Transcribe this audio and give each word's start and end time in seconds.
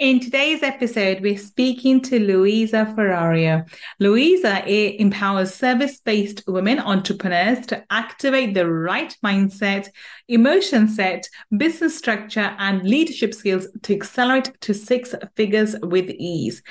In 0.00 0.18
today's 0.18 0.62
episode, 0.62 1.20
we're 1.20 1.36
speaking 1.36 2.00
to 2.00 2.18
Luisa 2.18 2.94
Ferrario. 2.96 3.70
Luisa 3.98 4.66
empowers 4.98 5.54
service 5.54 6.00
based 6.00 6.42
women 6.46 6.78
entrepreneurs 6.78 7.66
to 7.66 7.84
activate 7.90 8.54
the 8.54 8.66
right 8.66 9.14
mindset, 9.22 9.90
emotion 10.26 10.88
set, 10.88 11.28
business 11.54 11.98
structure, 11.98 12.56
and 12.58 12.82
leadership 12.82 13.34
skills 13.34 13.66
to 13.82 13.92
accelerate 13.92 14.58
to 14.62 14.72
six 14.72 15.14
figures 15.36 15.76
with 15.82 16.08
ease. 16.08 16.62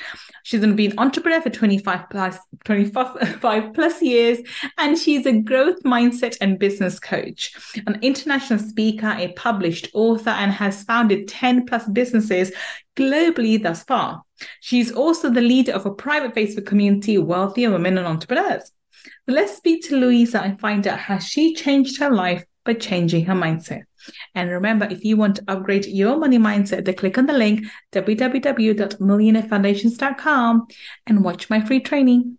She's 0.42 0.62
been 0.62 0.80
an 0.94 0.98
entrepreneur 0.98 1.40
for 1.40 1.52
25 1.52 2.10
plus, 2.10 2.40
25 2.66 3.42
plus 3.76 4.02
years, 4.02 4.40
and 4.80 4.98
she's 4.98 5.28
a 5.28 5.40
growth 5.40 5.84
mindset 5.84 6.36
and 6.42 6.58
business 6.58 7.00
coach, 7.00 7.54
an 7.86 8.00
international 8.02 8.58
speaker, 8.58 9.16
a 9.20 9.34
published 9.34 9.90
author, 9.94 10.32
and 10.32 10.52
has 10.52 10.84
founded 10.84 11.28
10 11.28 11.68
plus 11.68 11.88
businesses 11.90 12.52
globally 13.00 13.62
thus 13.62 13.84
far. 13.84 14.24
She's 14.60 14.92
also 14.92 15.30
the 15.30 15.42
leader 15.42 15.72
of 15.72 15.86
a 15.86 15.94
private 15.94 16.36
Facebook 16.36 16.66
community, 16.66 17.18
Wealthy 17.18 17.66
Women 17.68 17.98
and 17.98 18.08
Entrepreneurs. 18.08 18.72
Let's 19.28 19.56
speak 19.56 19.88
to 19.88 19.96
Luisa 19.96 20.42
and 20.42 20.60
find 20.60 20.86
out 20.88 21.00
how 21.00 21.20
she 21.20 21.54
changed 21.54 22.00
her 22.00 22.10
life 22.10 22.44
by 22.66 22.74
changing 22.74 23.24
her 23.26 23.36
mindset. 23.36 23.84
And 24.34 24.50
remember, 24.50 24.88
if 24.90 25.04
you 25.04 25.18
want 25.18 25.36
to 25.38 25.44
upgrade 25.48 25.86
your 25.86 26.18
money 26.18 26.40
mindset, 26.40 26.86
then 26.86 26.96
click 26.96 27.18
on 27.18 27.28
the 27.28 27.34
link 27.34 27.66
www.millionairefoundations.com 27.92 30.68
and 31.08 31.24
watch 31.24 31.50
my 31.50 31.62
free 31.62 31.80
training. 31.80 32.39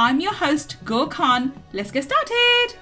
I'm 0.00 0.20
your 0.20 0.32
host, 0.32 0.76
Gull 0.84 1.08
Khan. 1.08 1.52
Let's 1.72 1.90
get 1.90 2.04
started. 2.04 2.78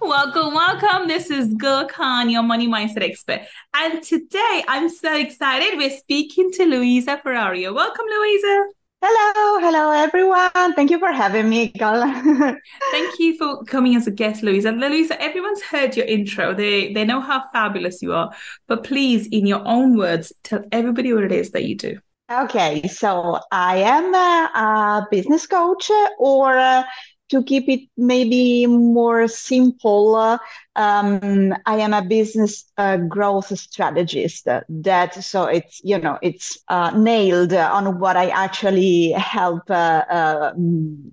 Welcome, 0.00 0.54
welcome. 0.54 1.08
This 1.08 1.28
is 1.28 1.52
Gull 1.54 1.88
Khan, 1.88 2.30
your 2.30 2.44
money 2.44 2.68
mindset 2.68 3.02
expert. 3.02 3.40
And 3.74 4.00
today 4.00 4.62
I'm 4.68 4.88
so 4.88 5.16
excited. 5.16 5.76
We're 5.76 5.90
speaking 5.90 6.52
to 6.52 6.66
Luisa 6.66 7.20
Ferrario. 7.26 7.74
Welcome, 7.74 8.06
Luisa. 8.06 8.66
Hello, 9.02 9.58
hello 9.58 9.90
everyone. 9.90 10.74
Thank 10.74 10.92
you 10.92 11.00
for 11.00 11.10
having 11.10 11.48
me, 11.48 11.72
Gull. 11.76 12.00
Thank 12.92 13.18
you 13.18 13.36
for 13.36 13.64
coming 13.64 13.96
as 13.96 14.06
a 14.06 14.12
guest, 14.12 14.44
Luisa. 14.44 14.70
Luisa, 14.70 15.20
everyone's 15.20 15.62
heard 15.62 15.96
your 15.96 16.06
intro. 16.06 16.54
They 16.54 16.92
they 16.92 17.04
know 17.04 17.20
how 17.20 17.42
fabulous 17.52 18.02
you 18.02 18.12
are. 18.12 18.32
But 18.68 18.84
please, 18.84 19.26
in 19.26 19.48
your 19.48 19.66
own 19.66 19.98
words, 19.98 20.32
tell 20.44 20.62
everybody 20.70 21.12
what 21.12 21.24
it 21.24 21.32
is 21.32 21.50
that 21.50 21.64
you 21.64 21.76
do. 21.76 21.98
Okay, 22.42 22.88
so 22.88 23.38
I 23.52 23.76
am 23.76 24.12
a, 24.12 24.50
a 24.58 25.06
business 25.08 25.46
coach, 25.46 25.88
or 26.18 26.58
uh, 26.58 26.82
to 27.28 27.42
keep 27.44 27.68
it 27.68 27.88
maybe 27.96 28.66
more 28.66 29.28
simple, 29.28 30.16
uh, 30.16 30.38
um, 30.74 31.54
I 31.64 31.76
am 31.76 31.94
a 31.94 32.02
business 32.02 32.64
uh, 32.76 32.96
growth 32.96 33.56
strategist. 33.56 34.48
That 34.68 35.14
so 35.24 35.44
it's 35.44 35.80
you 35.84 35.98
know 35.98 36.18
it's 36.22 36.58
uh, 36.68 36.90
nailed 36.96 37.52
on 37.52 38.00
what 38.00 38.16
I 38.16 38.30
actually 38.30 39.12
help 39.12 39.70
uh, 39.70 40.02
uh, 40.10 40.54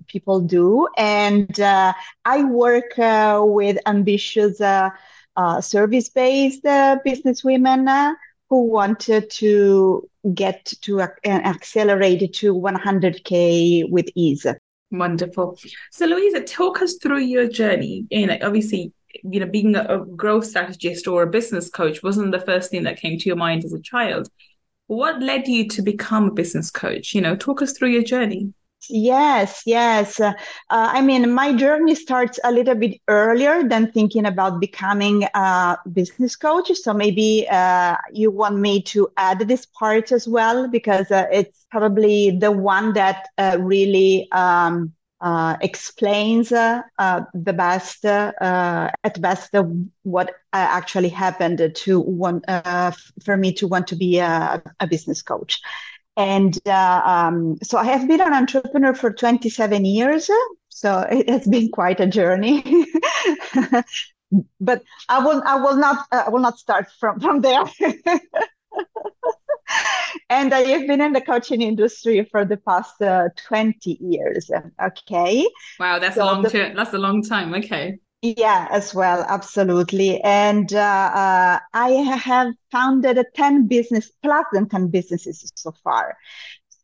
people 0.08 0.40
do, 0.40 0.88
and 0.96 1.54
I 1.60 2.44
work 2.50 2.94
with 2.96 3.78
ambitious 3.86 4.58
service-based 5.60 6.62
business 7.04 7.44
women 7.44 8.16
who 8.52 8.66
wanted 8.66 9.30
to 9.30 10.06
get 10.34 10.66
to 10.82 11.00
uh, 11.00 11.08
accelerate 11.24 12.34
to 12.34 12.54
100k 12.54 13.88
with 13.88 14.10
ease. 14.14 14.46
Wonderful. 14.90 15.58
So, 15.90 16.04
Luisa, 16.04 16.42
talk 16.42 16.82
us 16.82 16.98
through 17.02 17.20
your 17.20 17.48
journey. 17.48 18.06
You 18.10 18.26
know, 18.26 18.36
obviously, 18.42 18.92
you 19.22 19.40
know, 19.40 19.46
being 19.46 19.74
a 19.74 20.04
growth 20.04 20.44
strategist 20.44 21.08
or 21.08 21.22
a 21.22 21.30
business 21.30 21.70
coach 21.70 22.02
wasn't 22.02 22.32
the 22.32 22.40
first 22.40 22.70
thing 22.70 22.82
that 22.82 23.00
came 23.00 23.18
to 23.18 23.24
your 23.24 23.36
mind 23.36 23.64
as 23.64 23.72
a 23.72 23.80
child. 23.80 24.28
What 24.86 25.22
led 25.22 25.48
you 25.48 25.66
to 25.68 25.80
become 25.80 26.24
a 26.24 26.34
business 26.34 26.70
coach? 26.70 27.14
You 27.14 27.22
know, 27.22 27.34
talk 27.34 27.62
us 27.62 27.72
through 27.72 27.92
your 27.92 28.02
journey. 28.02 28.52
Yes, 28.88 29.62
yes. 29.64 30.18
Uh, 30.20 30.32
I 30.68 31.00
mean, 31.02 31.32
my 31.32 31.52
journey 31.54 31.94
starts 31.94 32.40
a 32.42 32.50
little 32.50 32.74
bit 32.74 33.00
earlier 33.08 33.62
than 33.62 33.92
thinking 33.92 34.26
about 34.26 34.60
becoming 34.60 35.24
a 35.34 35.78
business 35.92 36.34
coach. 36.36 36.72
So 36.74 36.92
maybe 36.92 37.46
uh, 37.48 37.96
you 38.12 38.30
want 38.30 38.56
me 38.56 38.82
to 38.82 39.08
add 39.16 39.38
this 39.40 39.66
part 39.66 40.10
as 40.10 40.26
well, 40.26 40.68
because 40.68 41.10
uh, 41.10 41.26
it's 41.32 41.64
probably 41.70 42.36
the 42.38 42.50
one 42.50 42.92
that 42.94 43.28
uh, 43.38 43.56
really 43.60 44.28
um, 44.32 44.92
uh, 45.20 45.56
explains 45.60 46.50
uh, 46.50 46.82
the 47.34 47.52
best, 47.52 48.04
at 48.04 49.20
best, 49.20 49.54
what 50.02 50.34
actually 50.52 51.08
happened 51.08 51.72
to 51.74 52.00
one 52.00 52.42
for 53.24 53.36
me 53.36 53.52
to 53.52 53.68
want 53.68 53.86
to 53.86 53.96
be 53.96 54.18
a, 54.18 54.60
a 54.80 54.86
business 54.88 55.22
coach. 55.22 55.60
And 56.16 56.58
uh, 56.66 57.02
um, 57.04 57.56
so 57.62 57.78
I 57.78 57.84
have 57.84 58.06
been 58.06 58.20
an 58.20 58.34
entrepreneur 58.34 58.94
for 58.94 59.12
27 59.12 59.84
years. 59.84 60.30
So 60.68 61.06
it 61.10 61.28
has 61.28 61.46
been 61.46 61.70
quite 61.70 62.00
a 62.00 62.06
journey. 62.06 62.62
but 64.60 64.82
I 65.08 65.24
will, 65.24 65.42
I 65.46 65.56
will 65.56 65.76
not, 65.76 66.06
uh, 66.12 66.24
I 66.26 66.30
will 66.30 66.40
not 66.40 66.58
start 66.58 66.88
from, 66.98 67.20
from 67.20 67.40
there. 67.40 67.64
and 70.28 70.52
I 70.52 70.60
have 70.60 70.86
been 70.86 71.00
in 71.00 71.12
the 71.12 71.20
coaching 71.20 71.62
industry 71.62 72.28
for 72.30 72.44
the 72.44 72.58
past 72.58 73.00
uh, 73.00 73.28
20 73.46 73.98
years. 74.00 74.50
Okay. 74.82 75.46
Wow, 75.80 75.98
that's 75.98 76.16
so 76.16 76.24
a 76.24 76.26
long 76.26 76.42
the, 76.42 76.72
That's 76.74 76.92
a 76.92 76.98
long 76.98 77.22
time. 77.22 77.54
Okay. 77.54 77.98
Yeah, 78.24 78.68
as 78.70 78.94
well, 78.94 79.24
absolutely. 79.28 80.20
And 80.20 80.72
uh, 80.72 80.78
uh, 80.78 81.58
I 81.74 81.90
have 81.90 82.54
founded 82.70 83.18
10 83.34 83.66
business, 83.66 84.10
plus 84.22 84.46
than 84.52 84.68
10 84.68 84.88
businesses 84.88 85.50
so 85.56 85.72
far. 85.82 86.16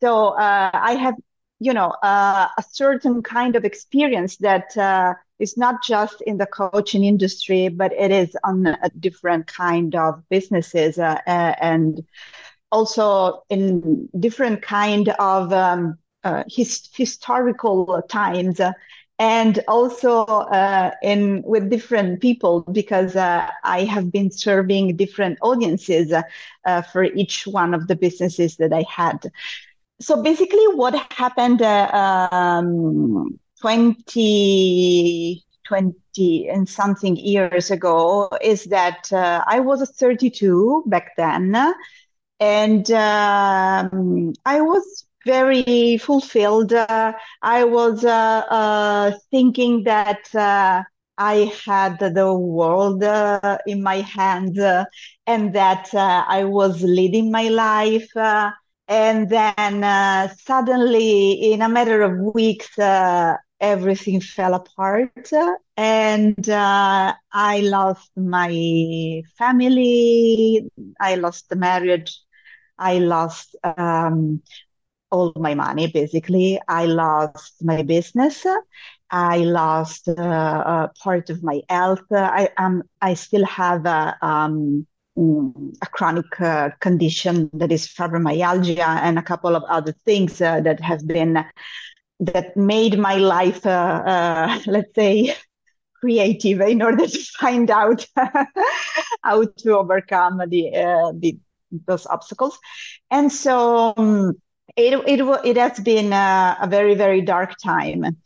So 0.00 0.30
uh, 0.30 0.70
I 0.74 0.94
have, 0.94 1.14
you 1.60 1.72
know, 1.74 1.90
uh, 2.02 2.48
a 2.58 2.64
certain 2.72 3.22
kind 3.22 3.54
of 3.54 3.64
experience 3.64 4.36
that 4.38 4.76
uh, 4.76 5.14
is 5.38 5.56
not 5.56 5.76
just 5.84 6.20
in 6.22 6.38
the 6.38 6.46
coaching 6.46 7.04
industry, 7.04 7.68
but 7.68 7.92
it 7.92 8.10
is 8.10 8.36
on 8.42 8.66
a 8.66 8.90
different 8.98 9.46
kind 9.46 9.94
of 9.94 10.22
businesses 10.28 10.98
uh, 10.98 11.20
and 11.26 12.02
also 12.72 13.42
in 13.50 14.08
different 14.18 14.62
kind 14.62 15.08
of 15.18 15.52
um, 15.52 15.98
his, 16.48 16.88
historical 16.94 18.02
times 18.08 18.60
and 19.18 19.60
also 19.66 20.24
uh, 20.24 20.92
in 21.02 21.42
with 21.44 21.70
different 21.70 22.20
people 22.20 22.62
because 22.62 23.16
uh, 23.16 23.48
I 23.64 23.84
have 23.84 24.12
been 24.12 24.30
serving 24.30 24.96
different 24.96 25.38
audiences 25.42 26.12
uh, 26.64 26.82
for 26.82 27.04
each 27.04 27.46
one 27.46 27.74
of 27.74 27.88
the 27.88 27.96
businesses 27.96 28.56
that 28.56 28.72
I 28.72 28.84
had. 28.88 29.30
So 30.00 30.22
basically, 30.22 30.64
what 30.74 30.94
happened 31.12 31.62
uh, 31.62 32.28
um, 32.30 33.38
20, 33.60 35.44
20 35.66 36.48
and 36.48 36.68
something 36.68 37.16
years 37.16 37.70
ago 37.70 38.28
is 38.40 38.64
that 38.66 39.12
uh, 39.12 39.42
I 39.46 39.60
was 39.60 39.90
32 39.90 40.84
back 40.86 41.12
then, 41.16 41.56
and 42.40 42.90
um, 42.92 44.32
I 44.44 44.60
was 44.60 45.07
very 45.28 45.98
fulfilled. 45.98 46.72
Uh, 46.72 47.12
I 47.42 47.64
was 47.64 48.04
uh, 48.04 48.42
uh, 48.60 49.12
thinking 49.30 49.84
that 49.84 50.34
uh, 50.34 50.82
I 51.18 51.52
had 51.66 51.98
the 52.00 52.34
world 52.34 53.02
uh, 53.04 53.58
in 53.66 53.82
my 53.82 54.00
hands 54.02 54.58
uh, 54.58 54.84
and 55.26 55.54
that 55.54 55.88
I 55.94 56.44
was 56.44 56.82
leading 56.82 57.30
my 57.32 57.48
life. 57.48 58.10
and 58.88 59.28
then 59.30 59.82
suddenly, 60.38 61.52
in 61.52 61.62
a 61.62 61.68
matter 61.68 62.02
of 62.02 62.18
weeks, 62.34 62.78
everything 63.60 64.20
fell 64.20 64.54
apart 64.54 65.30
and 65.76 66.48
uh, 66.48 67.12
i 67.32 67.60
lost 67.60 68.10
my 68.16 68.52
family 69.38 70.68
i 71.00 71.14
lost 71.16 71.48
the 71.50 71.56
marriage 71.56 72.20
i 72.78 72.98
lost 72.98 73.56
um, 73.64 74.40
all 75.10 75.32
my 75.36 75.54
money 75.54 75.86
basically 75.86 76.60
i 76.68 76.84
lost 76.86 77.54
my 77.62 77.82
business 77.82 78.44
I 79.10 79.38
lost 79.38 80.08
uh, 80.08 80.88
part 81.02 81.30
of 81.30 81.42
my 81.42 81.62
health. 81.68 82.02
I 82.10 82.50
um, 82.58 82.82
I 83.00 83.14
still 83.14 83.44
have 83.46 83.86
a, 83.86 84.16
um, 84.20 84.86
mm, 85.16 85.76
a 85.82 85.86
chronic 85.86 86.40
uh, 86.40 86.70
condition 86.80 87.48
that 87.54 87.72
is 87.72 87.86
fibromyalgia 87.88 88.86
and 88.86 89.18
a 89.18 89.22
couple 89.22 89.56
of 89.56 89.62
other 89.64 89.92
things 90.04 90.40
uh, 90.40 90.60
that 90.60 90.80
have 90.80 91.06
been 91.06 91.44
that 92.20 92.56
made 92.56 92.98
my 92.98 93.16
life, 93.16 93.64
uh, 93.64 94.02
uh, 94.06 94.58
let's 94.66 94.94
say, 94.94 95.34
creative 96.00 96.60
in 96.60 96.82
order 96.82 97.06
to 97.06 97.18
find 97.38 97.70
out 97.70 98.06
how 99.22 99.44
to 99.58 99.78
overcome 99.78 100.40
the, 100.48 100.74
uh, 100.76 101.12
the 101.18 101.38
those 101.86 102.06
obstacles. 102.06 102.58
And 103.10 103.30
so 103.30 103.92
um, 103.96 104.34
it, 104.78 104.94
it, 105.06 105.40
it 105.44 105.56
has 105.56 105.80
been 105.80 106.12
a, 106.12 106.56
a, 106.62 106.66
very, 106.66 106.94
very 106.94 107.20
dark 107.20 107.54
time. 107.58 108.16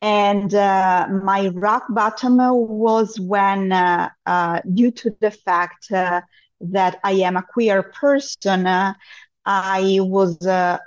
And 0.00 0.54
uh, 0.54 1.08
my 1.24 1.48
rock 1.48 1.84
bottom 1.88 2.36
was 2.38 3.18
when, 3.18 3.72
uh, 3.72 4.10
uh, 4.24 4.60
due 4.72 4.90
to 4.92 5.16
the 5.20 5.30
fact 5.30 5.90
uh, 5.90 6.20
that 6.60 7.00
I 7.02 7.12
am 7.12 7.36
a 7.36 7.42
queer 7.42 7.82
person, 7.82 8.66
I 9.48 9.98
was 10.00 10.38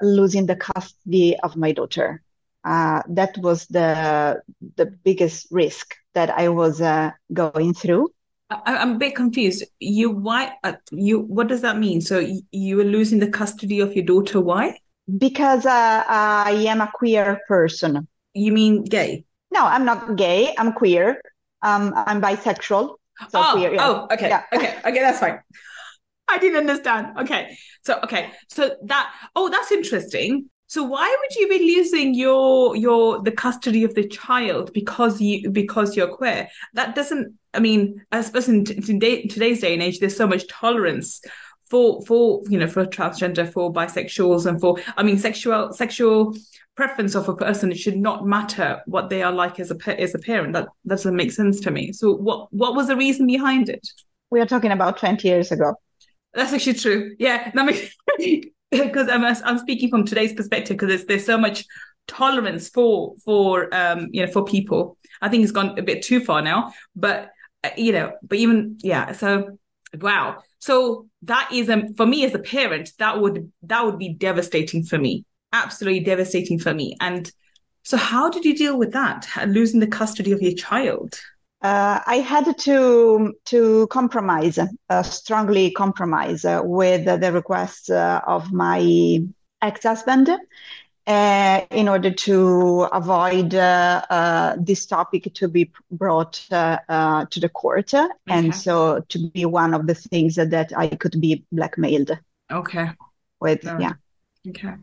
losing 0.02 0.46
the 0.46 0.56
custody 0.56 1.38
of 1.44 1.56
my 1.56 1.72
daughter 1.72 2.22
uh, 2.64 3.02
that 3.08 3.38
was 3.38 3.66
the 3.68 4.42
the 4.76 4.86
biggest 4.86 5.48
risk 5.52 5.96
that 6.14 6.30
I 6.30 6.50
was 6.50 6.82
uh, 6.82 7.12
going 7.32 7.74
through. 7.74 8.10
I, 8.50 8.82
am 8.82 8.96
a 8.96 8.98
bit 8.98 9.16
confused. 9.16 9.64
You 9.80 10.10
why 10.12 10.54
uh, 10.64 10.74
you 10.92 11.20
what 11.20 11.48
does 11.48 11.62
that 11.62 11.78
mean? 11.78 12.02
So 12.02 12.26
you 12.52 12.78
were 12.78 12.84
losing 12.84 13.20
the 13.20 13.30
custody 13.30 13.80
of 13.80 13.96
your 13.96 14.06
daughter. 14.06 14.42
Why? 14.42 14.78
Because 15.18 15.66
uh, 15.66 16.04
I 16.08 16.66
am 16.68 16.82
a 16.82 16.92
queer 16.94 17.42
person. 17.48 18.08
You 18.34 18.52
mean 18.52 18.84
gay? 18.84 19.26
No, 19.52 19.66
I'm 19.66 19.86
not 19.86 20.16
gay. 20.16 20.54
I'm 20.58 20.74
queer. 20.74 21.22
Um, 21.62 21.94
I'm 21.96 22.22
bisexual. 22.22 22.96
So 23.30 23.42
oh, 23.42 23.52
queer, 23.54 23.74
yeah. 23.74 23.88
oh, 23.88 24.08
okay, 24.12 24.30
yeah. 24.30 24.44
okay, 24.54 24.78
okay, 24.86 25.00
that's 25.00 25.20
fine. 25.20 25.40
I 26.30 26.38
didn't 26.38 26.60
understand. 26.60 27.18
Okay, 27.18 27.58
so 27.84 28.00
okay, 28.04 28.32
so 28.48 28.76
that 28.86 29.14
oh, 29.36 29.50
that's 29.50 29.72
interesting. 29.72 30.50
So 30.68 30.84
why 30.84 31.18
would 31.20 31.36
you 31.36 31.50
be 31.50 31.76
losing 31.76 32.14
your 32.14 32.76
your 32.78 33.22
the 33.22 33.32
custody 33.32 33.84
of 33.84 33.96
the 33.96 34.08
child 34.08 34.72
because 34.74 35.20
you 35.20 35.50
because 35.50 35.98
you're 35.98 36.16
queer? 36.16 36.48
That 36.76 36.96
doesn't. 36.96 37.36
I 37.54 37.60
mean, 37.60 38.06
I 38.12 38.22
suppose 38.22 38.48
in, 38.48 38.64
today, 38.64 39.24
today's 39.24 39.62
day 39.62 39.74
and 39.74 39.82
age, 39.82 40.00
there's 40.00 40.16
so 40.16 40.28
much 40.28 40.48
tolerance 40.48 41.20
for 41.70 42.02
for 42.04 42.42
you 42.50 42.58
know 42.58 42.68
for 42.68 42.86
transgender, 42.86 43.52
for 43.52 43.72
bisexuals, 43.72 44.46
and 44.46 44.60
for 44.60 44.78
I 44.98 45.04
mean 45.04 45.18
sexual 45.18 45.74
sexual 45.74 46.36
preference 46.76 47.16
of 47.16 47.30
a 47.30 47.36
person. 47.36 47.72
It 47.72 47.78
should 47.78 47.98
not 47.98 48.26
matter 48.26 48.82
what 48.86 49.10
they 49.10 49.22
are 49.22 49.32
like 49.32 49.60
as 49.60 49.72
a 49.72 50.00
as 50.00 50.16
a 50.16 50.20
parent. 50.20 50.54
That, 50.54 50.68
that 50.86 50.96
doesn't 50.96 51.16
make 51.16 51.32
sense 51.32 51.60
to 51.62 51.72
me. 51.72 51.92
So 51.94 52.14
what 52.14 52.52
what 52.52 52.76
was 52.76 52.88
the 52.88 52.96
reason 52.96 53.28
behind 53.28 53.70
it? 53.70 53.88
We 54.32 54.42
are 54.42 54.46
talking 54.46 54.72
about 54.72 54.98
twenty 54.98 55.28
years 55.28 55.52
ago. 55.52 55.76
That's 56.34 56.54
actually 56.54 56.76
true. 56.76 57.16
Yeah, 57.20 57.52
that 57.54 57.66
makes 57.66 57.96
because 58.72 59.10
I'm 59.10 59.24
I'm 59.24 59.60
speaking 59.60 59.90
from 59.90 60.06
today's 60.06 60.34
perspective 60.34 60.78
because 60.78 60.90
there's 60.90 61.06
there's 61.06 61.26
so 61.26 61.38
much 61.38 61.66
tolerance 62.08 62.70
for 62.70 63.14
for 63.24 63.74
um 63.76 64.08
you 64.12 64.26
know 64.26 64.32
for 64.32 64.44
people. 64.44 64.98
I 65.22 65.30
think 65.30 65.44
it's 65.44 65.52
gone 65.52 65.78
a 65.78 65.84
bit 65.84 66.02
too 66.02 66.24
far 66.24 66.42
now, 66.42 66.74
but 66.96 67.30
uh, 67.64 67.70
you 67.78 67.92
know, 67.92 68.14
but 68.24 68.38
even 68.38 68.78
yeah. 68.82 69.12
So 69.12 69.60
wow. 70.00 70.44
So 70.60 71.09
that 71.24 71.50
is 71.52 71.70
um 71.70 71.94
for 71.96 72.06
me 72.06 72.26
as 72.26 72.34
a 72.34 72.40
parent 72.40 72.92
that 73.00 73.20
would 73.20 73.52
that 73.64 73.86
would 73.86 73.98
be 73.98 74.14
devastating 74.14 74.84
for 74.84 74.98
me. 74.98 75.26
Absolutely 75.52 76.02
devastating 76.02 76.60
for 76.60 76.74
me. 76.74 76.96
And 77.02 77.32
so 77.84 77.98
how 77.98 78.30
did 78.30 78.46
you 78.46 78.56
deal 78.56 78.78
with 78.78 78.92
that? 78.94 79.28
Losing 79.48 79.80
the 79.80 79.88
custody 79.88 80.32
of 80.32 80.42
your 80.42 80.54
child? 80.54 81.20
uh, 81.62 82.00
I 82.06 82.18
had 82.18 82.58
to 82.60 83.34
to 83.46 83.88
compromise, 83.88 84.58
uh, 84.90 85.04
strongly 85.04 85.72
compromise 85.72 86.46
uh, 86.46 86.62
with 86.64 87.06
the 87.06 87.32
requests 87.32 87.90
uh, 87.90 88.22
of 88.26 88.52
my 88.54 89.20
ex-husband 89.62 90.30
uh, 91.10 91.66
in 91.72 91.90
order 91.90 92.12
to 92.12 92.88
avoid 92.94 93.54
uh, 93.56 94.56
this 94.60 94.86
topic 94.86 95.34
to 95.34 95.48
be 95.48 95.72
brought 95.92 96.34
to 96.34 97.40
the 97.40 97.50
court, 97.54 97.94
okay. 97.94 98.10
and 98.28 98.56
so 98.56 99.02
to 99.10 99.30
be 99.32 99.46
one 99.46 99.74
of 99.74 99.88
the 99.88 99.96
things 99.96 100.36
that 100.36 100.72
I 100.78 100.88
could 100.88 101.20
be 101.20 101.44
blackmailed. 101.52 102.12
Okay. 102.52 102.92
With 103.42 103.64
yeah. 103.64 103.94
Okay. 104.48 104.76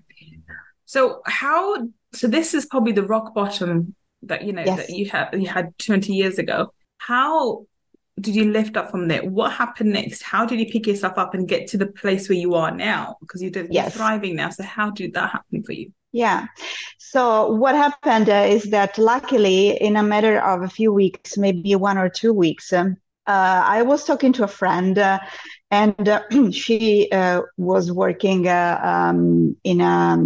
So 0.85 1.23
how? 1.27 1.89
So 2.13 2.27
this 2.27 2.55
is 2.55 2.67
probably 2.67 2.93
the 2.93 3.05
rock 3.05 3.35
bottom 3.35 3.95
that 4.23 4.45
you 4.45 4.53
know 4.53 4.63
yes. 4.65 4.79
that 4.79 4.91
you 4.91 5.09
had 5.09 5.29
you 5.33 5.49
had 5.49 5.77
20 5.79 6.13
years 6.13 6.39
ago 6.39 6.73
how 6.99 7.65
did 8.21 8.35
you 8.35 8.51
lift 8.51 8.77
up 8.77 8.91
from 8.91 9.09
there 9.09 9.25
what 9.25 9.53
happened 9.53 9.93
next 9.93 10.23
how 10.23 10.47
did 10.47 10.59
you 10.59 10.67
pick 10.67 10.87
yourself 10.87 11.19
up 11.19 11.35
and 11.35 11.49
get 11.49 11.67
to 11.69 11.77
the 11.77 11.87
place 11.87 12.29
where 12.29 12.39
you 12.39 12.55
are 12.55 12.71
now 12.71 13.17
because 13.21 13.43
you're, 13.43 13.53
yes. 13.53 13.71
you're 13.71 13.91
thriving 13.91 14.37
now 14.37 14.49
so 14.49 14.63
how 14.63 14.91
did 14.91 15.15
that 15.15 15.31
happen 15.31 15.63
for 15.63 15.73
you 15.73 15.93
yeah. 16.17 16.47
So 16.99 17.53
what 17.53 17.75
happened 17.75 18.29
uh, 18.31 18.47
is 18.49 18.71
that 18.71 18.99
luckily, 18.99 19.71
in 19.71 19.97
a 19.97 20.03
matter 20.03 20.39
of 20.41 20.63
a 20.63 20.69
few 20.69 20.93
weeks, 20.93 21.37
maybe 21.37 21.75
one 21.75 21.99
or 21.99 22.09
two 22.09 22.33
weeks, 22.33 22.73
um, 22.73 22.97
uh, 23.27 23.63
I 23.67 23.83
was 23.83 24.05
talking 24.05 24.33
to 24.35 24.45
a 24.45 24.49
friend, 24.49 24.99
uh, 24.99 25.19
and 25.71 26.09
uh, 26.09 26.23
she 26.53 27.11
uh, 27.13 27.43
was 27.57 27.93
working 27.93 28.49
uh, 28.49 28.81
um, 28.83 29.57
in 29.65 29.81
a 29.81 30.17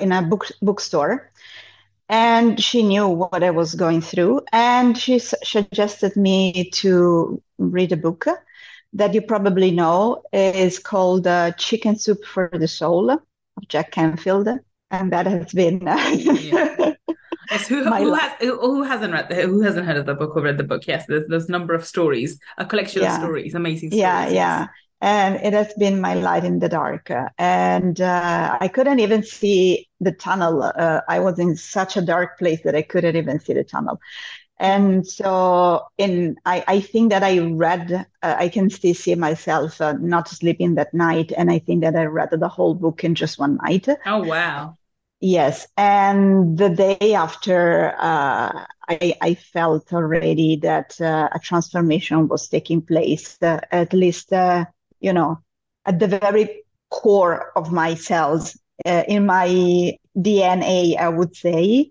in 0.00 0.12
a 0.12 0.22
book 0.22 0.46
bookstore, 0.62 1.30
and 2.08 2.60
she 2.62 2.82
knew 2.82 3.08
what 3.08 3.42
I 3.42 3.50
was 3.50 3.74
going 3.74 4.00
through. 4.00 4.42
And 4.52 4.98
she 4.98 5.18
suggested 5.18 6.16
me 6.16 6.70
to 6.82 7.42
read 7.58 7.92
a 7.92 7.96
book 7.96 8.26
that 8.94 9.14
you 9.14 9.22
probably 9.22 9.70
know 9.70 10.22
is 10.32 10.78
called 10.78 11.28
Chicken 11.58 11.96
Soup 11.96 12.24
for 12.24 12.50
the 12.52 12.68
Soul 12.68 13.10
of 13.10 13.20
Jack 13.68 13.92
Canfield. 13.92 14.48
And 15.00 15.12
that 15.12 15.26
has 15.26 15.52
been. 15.52 15.80
yeah. 15.82 16.94
Yes, 17.48 17.68
who, 17.68 17.84
who, 17.84 18.12
has, 18.12 18.32
who, 18.40 18.82
hasn't 18.82 19.12
read 19.12 19.28
the, 19.28 19.36
who 19.42 19.60
hasn't 19.60 19.86
heard 19.86 19.98
of 19.98 20.06
the 20.06 20.14
book 20.14 20.34
or 20.34 20.42
read 20.42 20.58
the 20.58 20.64
book? 20.64 20.84
Yes, 20.84 21.06
there's 21.06 21.28
there's 21.28 21.48
number 21.48 21.74
of 21.74 21.86
stories, 21.86 22.40
a 22.58 22.66
collection 22.66 23.02
yeah. 23.02 23.14
of 23.14 23.22
stories, 23.22 23.54
amazing 23.54 23.90
stories. 23.90 24.00
Yeah, 24.00 24.28
yeah 24.28 24.66
and 25.00 25.36
it 25.36 25.52
has 25.52 25.72
been 25.74 26.00
my 26.00 26.14
light 26.14 26.44
in 26.44 26.58
the 26.58 26.68
dark. 26.68 27.10
And 27.38 28.00
uh, 28.00 28.56
I 28.60 28.68
couldn't 28.68 29.00
even 29.00 29.22
see 29.22 29.88
the 30.00 30.12
tunnel. 30.12 30.62
Uh, 30.62 31.00
I 31.08 31.20
was 31.20 31.38
in 31.38 31.56
such 31.56 31.96
a 31.96 32.02
dark 32.02 32.38
place 32.38 32.62
that 32.64 32.74
I 32.74 32.82
couldn't 32.82 33.16
even 33.16 33.40
see 33.40 33.52
the 33.52 33.64
tunnel. 33.64 34.00
And 34.58 35.06
so, 35.06 35.84
in 35.98 36.36
I, 36.46 36.64
I 36.66 36.80
think 36.80 37.10
that 37.10 37.22
I 37.22 37.40
read, 37.40 38.06
uh, 38.22 38.36
I 38.38 38.48
can 38.48 38.70
still 38.70 38.94
see 38.94 39.14
myself 39.14 39.82
uh, 39.82 39.92
not 40.00 40.28
sleeping 40.28 40.76
that 40.76 40.94
night, 40.94 41.30
and 41.36 41.50
I 41.50 41.58
think 41.58 41.82
that 41.82 41.94
I 41.94 42.04
read 42.04 42.30
the 42.30 42.48
whole 42.48 42.74
book 42.74 43.04
in 43.04 43.14
just 43.14 43.38
one 43.38 43.58
night. 43.62 43.86
Oh 44.06 44.24
wow! 44.24 44.78
Yes, 45.28 45.66
and 45.76 46.56
the 46.56 46.68
day 46.68 47.14
after, 47.14 47.96
uh, 47.98 48.64
I, 48.88 49.16
I, 49.20 49.34
felt 49.34 49.92
already 49.92 50.54
that 50.62 51.00
uh, 51.00 51.28
a 51.32 51.40
transformation 51.40 52.28
was 52.28 52.48
taking 52.48 52.80
place. 52.80 53.36
Uh, 53.42 53.58
at 53.72 53.92
least 53.92 54.32
uh, 54.32 54.66
you 55.00 55.12
know, 55.12 55.40
at 55.84 55.98
the 55.98 56.06
very 56.06 56.62
core 56.90 57.50
of 57.56 57.72
my 57.72 57.94
cells, 57.94 58.56
uh, 58.84 59.02
in 59.08 59.26
my 59.26 59.98
DNA, 60.16 60.96
I 60.96 61.08
would 61.08 61.34
say. 61.34 61.90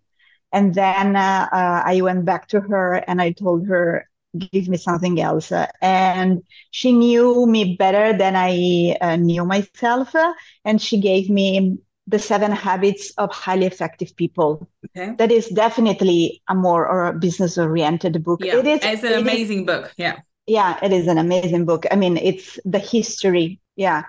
And 0.53 0.73
then 0.73 1.17
uh, 1.17 1.49
I 1.51 1.99
went 2.01 2.23
back 2.23 2.47
to 2.49 2.61
her 2.61 2.93
and 3.05 3.21
I 3.21 3.33
told 3.33 3.67
her, 3.67 4.07
give 4.39 4.69
me 4.69 4.77
something 4.77 5.19
else. 5.19 5.51
and 5.81 6.41
she 6.71 6.93
knew 6.93 7.45
me 7.47 7.75
better 7.75 8.17
than 8.17 8.37
I 8.37 9.17
knew 9.17 9.43
myself. 9.43 10.15
and 10.63 10.81
she 10.81 11.01
gave 11.01 11.29
me 11.29 11.79
the 12.07 12.19
seven 12.19 12.51
habits 12.51 13.11
of 13.17 13.31
highly 13.31 13.65
effective 13.65 14.15
people. 14.15 14.67
Okay. 14.95 15.15
That 15.17 15.31
is 15.31 15.49
definitely 15.49 16.41
a 16.47 16.55
more 16.55 16.87
or 16.87 17.07
a 17.07 17.13
business 17.13 17.57
oriented 17.57 18.23
book. 18.23 18.41
Yeah, 18.43 18.57
it 18.57 18.67
is, 18.67 18.79
it's 18.83 19.03
an 19.03 19.13
amazing 19.13 19.61
is, 19.61 19.65
book. 19.65 19.93
Yeah 19.97 20.19
yeah 20.47 20.77
it 20.83 20.93
is 20.93 21.07
an 21.07 21.17
amazing 21.17 21.65
book 21.65 21.85
i 21.91 21.95
mean 21.95 22.17
it's 22.17 22.59
the 22.65 22.79
history 22.79 23.59
yeah 23.75 24.03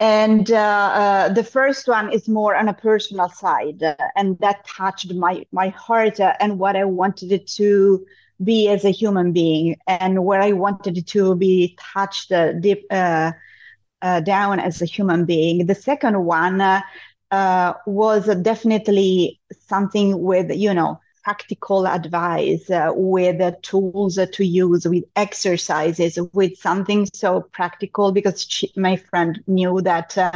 and 0.00 0.50
uh, 0.50 0.56
uh, 0.56 1.28
the 1.28 1.44
first 1.44 1.86
one 1.86 2.10
is 2.10 2.26
more 2.26 2.56
on 2.56 2.68
a 2.68 2.74
personal 2.74 3.28
side 3.28 3.82
uh, 3.82 3.94
and 4.16 4.38
that 4.38 4.66
touched 4.66 5.12
my 5.14 5.44
my 5.52 5.68
heart 5.68 6.18
uh, 6.18 6.34
and 6.40 6.58
what 6.58 6.76
i 6.76 6.84
wanted 6.84 7.30
it 7.30 7.46
to 7.46 8.04
be 8.42 8.68
as 8.68 8.84
a 8.84 8.90
human 8.90 9.32
being 9.32 9.76
and 9.86 10.24
where 10.24 10.40
i 10.40 10.52
wanted 10.52 10.96
it 10.98 11.06
to 11.06 11.36
be 11.36 11.76
touched 11.78 12.32
uh, 12.32 12.52
deep 12.54 12.84
uh, 12.90 13.32
down 14.24 14.58
as 14.58 14.80
a 14.80 14.86
human 14.86 15.24
being 15.24 15.66
the 15.66 15.74
second 15.74 16.24
one 16.24 16.58
was 17.86 18.26
definitely 18.42 19.40
something 19.68 20.20
with 20.22 20.50
you 20.54 20.74
know 20.74 21.00
practical 21.22 21.86
advice 21.86 22.70
uh, 22.70 22.90
with 22.94 23.40
uh, 23.40 23.52
tools 23.62 24.18
uh, 24.18 24.26
to 24.32 24.44
use 24.44 24.86
with 24.86 25.04
exercises 25.16 26.18
with 26.32 26.56
something 26.56 27.06
so 27.12 27.42
practical 27.52 28.12
because 28.12 28.46
she, 28.48 28.72
my 28.76 28.96
friend 28.96 29.42
knew 29.46 29.80
that 29.82 30.16
uh, 30.16 30.32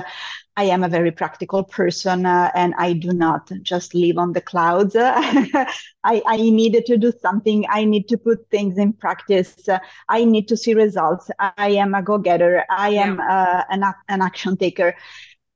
I 0.56 0.64
am 0.64 0.84
a 0.84 0.88
very 0.88 1.10
practical 1.10 1.64
person 1.64 2.26
uh, 2.26 2.50
and 2.54 2.74
I 2.78 2.92
do 2.92 3.12
not 3.12 3.50
just 3.62 3.94
live 3.94 4.18
on 4.18 4.34
the 4.34 4.40
clouds. 4.40 4.94
I, 4.98 5.66
I 6.04 6.36
needed 6.36 6.86
to 6.86 6.96
do 6.96 7.12
something. 7.20 7.64
I 7.68 7.84
need 7.84 8.06
to 8.08 8.16
put 8.16 8.48
things 8.50 8.78
in 8.78 8.92
practice. 8.92 9.68
I 10.08 10.24
need 10.24 10.46
to 10.48 10.56
see 10.56 10.74
results. 10.74 11.28
I 11.40 11.70
am 11.70 11.94
a 11.94 12.02
go 12.02 12.18
getter. 12.18 12.64
I 12.70 12.90
am 12.90 13.18
yeah. 13.18 13.26
uh, 13.28 13.64
an, 13.70 13.82
an 14.08 14.22
action 14.22 14.56
taker. 14.56 14.94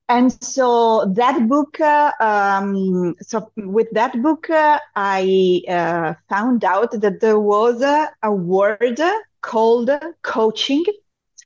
And 0.08 0.32
so 0.42 1.04
that 1.16 1.48
book, 1.48 1.78
uh, 1.80 2.12
um, 2.18 3.14
so 3.20 3.50
with 3.56 3.88
that 3.92 4.20
book, 4.22 4.48
uh, 4.48 4.78
I 4.96 5.62
uh, 5.68 6.14
found 6.30 6.64
out 6.64 6.92
that 6.92 7.20
there 7.20 7.38
was 7.38 7.82
a, 7.82 8.08
a 8.22 8.32
word 8.32 9.00
called 9.42 9.90
coaching 10.22 10.84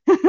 and 0.07 0.19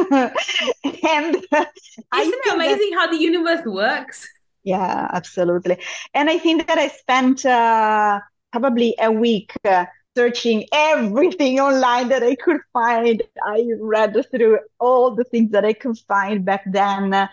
isn't 1.34 1.46
it 1.52 2.54
amazing 2.54 2.90
that, 2.90 2.96
how 2.96 3.10
the 3.10 3.18
universe 3.18 3.64
works? 3.64 4.28
Yeah, 4.62 5.08
absolutely. 5.12 5.78
And 6.14 6.30
I 6.30 6.38
think 6.38 6.66
that 6.68 6.78
I 6.78 6.88
spent 6.88 7.44
uh, 7.44 8.20
probably 8.52 8.94
a 9.00 9.10
week 9.10 9.52
uh, 9.64 9.86
searching 10.16 10.66
everything 10.72 11.58
online 11.58 12.08
that 12.08 12.22
I 12.22 12.36
could 12.36 12.60
find. 12.72 13.22
I 13.44 13.68
read 13.80 14.16
through 14.30 14.60
all 14.78 15.14
the 15.14 15.24
things 15.24 15.50
that 15.50 15.64
I 15.64 15.72
could 15.72 15.98
find 16.06 16.44
back 16.44 16.62
then. 16.66 17.28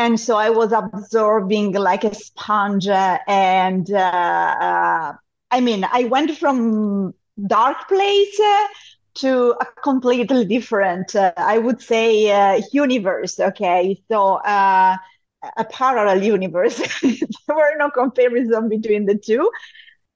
And 0.00 0.18
so 0.18 0.36
I 0.36 0.48
was 0.48 0.72
absorbing 0.72 1.72
like 1.72 2.04
a 2.04 2.14
sponge. 2.14 2.88
and 2.88 3.90
uh, 3.92 3.96
uh, 3.98 5.12
I 5.50 5.60
mean, 5.60 5.84
I 5.92 6.04
went 6.04 6.38
from 6.38 7.12
dark 7.46 7.86
place 7.86 8.40
to 9.16 9.54
a 9.60 9.66
completely 9.82 10.46
different, 10.46 11.14
uh, 11.14 11.32
I 11.36 11.58
would 11.58 11.82
say, 11.82 12.30
uh, 12.30 12.62
universe. 12.72 13.38
Okay, 13.38 14.02
so 14.08 14.36
uh, 14.36 14.96
a 15.58 15.64
parallel 15.66 16.22
universe. 16.22 16.78
there 17.02 17.56
were 17.56 17.76
no 17.76 17.90
comparison 17.90 18.70
between 18.70 19.04
the 19.04 19.18
two. 19.18 19.50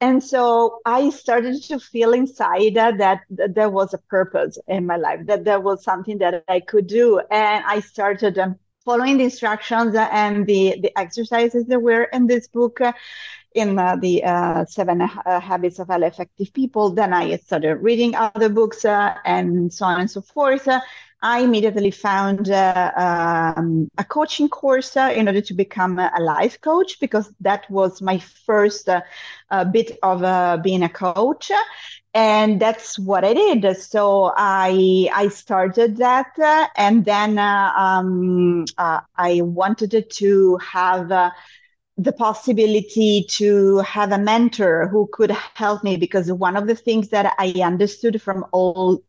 And 0.00 0.24
so 0.24 0.80
I 0.86 1.10
started 1.10 1.62
to 1.64 1.78
feel 1.78 2.14
inside 2.14 2.74
that, 2.74 2.98
that, 2.98 3.20
there 3.30 3.70
was 3.70 3.92
a 3.92 3.98
purpose 3.98 4.58
in 4.66 4.86
my 4.86 4.96
life, 4.96 5.26
that 5.26 5.44
there 5.44 5.60
was 5.60 5.84
something 5.84 6.18
that 6.18 6.42
I 6.48 6.60
could 6.60 6.86
do. 6.86 7.20
And 7.30 7.64
I 7.66 7.80
started 7.80 8.38
um, 8.38 8.58
following 8.84 9.16
the 9.16 9.24
instructions 9.24 9.94
and 9.94 10.46
the, 10.46 10.76
the 10.80 10.98
exercises 10.98 11.66
that 11.66 11.80
were 11.80 12.04
in 12.04 12.26
this 12.26 12.46
book 12.48 12.80
in 13.54 13.78
uh, 13.78 13.96
the 13.96 14.24
uh, 14.24 14.64
seven 14.64 15.00
uh, 15.00 15.40
habits 15.40 15.78
of 15.78 15.86
highly 15.88 16.06
effective 16.06 16.52
people 16.52 16.90
then 16.90 17.12
i 17.12 17.36
started 17.36 17.76
reading 17.76 18.14
other 18.14 18.48
books 18.48 18.84
uh, 18.84 19.14
and 19.24 19.72
so 19.72 19.86
on 19.86 20.00
and 20.00 20.10
so 20.10 20.20
forth. 20.20 20.68
I 21.22 21.40
immediately 21.40 21.90
found 21.90 22.50
uh, 22.50 23.54
um, 23.56 23.88
a 23.96 24.04
coaching 24.04 24.46
course 24.50 24.94
uh, 24.94 25.10
in 25.16 25.26
order 25.26 25.40
to 25.40 25.54
become 25.54 25.98
a 25.98 26.20
life 26.20 26.60
coach 26.60 27.00
because 27.00 27.32
that 27.40 27.70
was 27.70 28.02
my 28.02 28.18
first 28.18 28.90
bit 29.72 29.98
of 30.02 30.62
being 30.62 30.82
a 30.82 30.88
coach 30.90 31.50
and 32.14 32.60
that's 32.60 32.98
what 32.98 33.24
I 33.24 33.34
did. 33.34 33.76
So 33.76 34.32
I 34.36 35.08
I 35.14 35.28
started 35.28 35.96
that, 35.98 36.34
and 36.76 37.04
then 37.04 37.38
um, 37.38 38.64
I 38.78 39.40
wanted 39.42 40.06
to 40.10 40.58
have 40.58 41.08
the 41.96 42.12
possibility 42.12 43.26
to 43.30 43.78
have 43.78 44.12
a 44.12 44.18
mentor 44.18 44.88
who 44.88 45.08
could 45.12 45.30
help 45.54 45.84
me 45.84 45.96
because 45.96 46.32
one 46.32 46.56
of 46.56 46.66
the 46.66 46.74
things 46.74 47.08
that 47.10 47.34
I 47.38 47.54
understood 47.62 48.20
from 48.22 48.44
all 48.52 49.02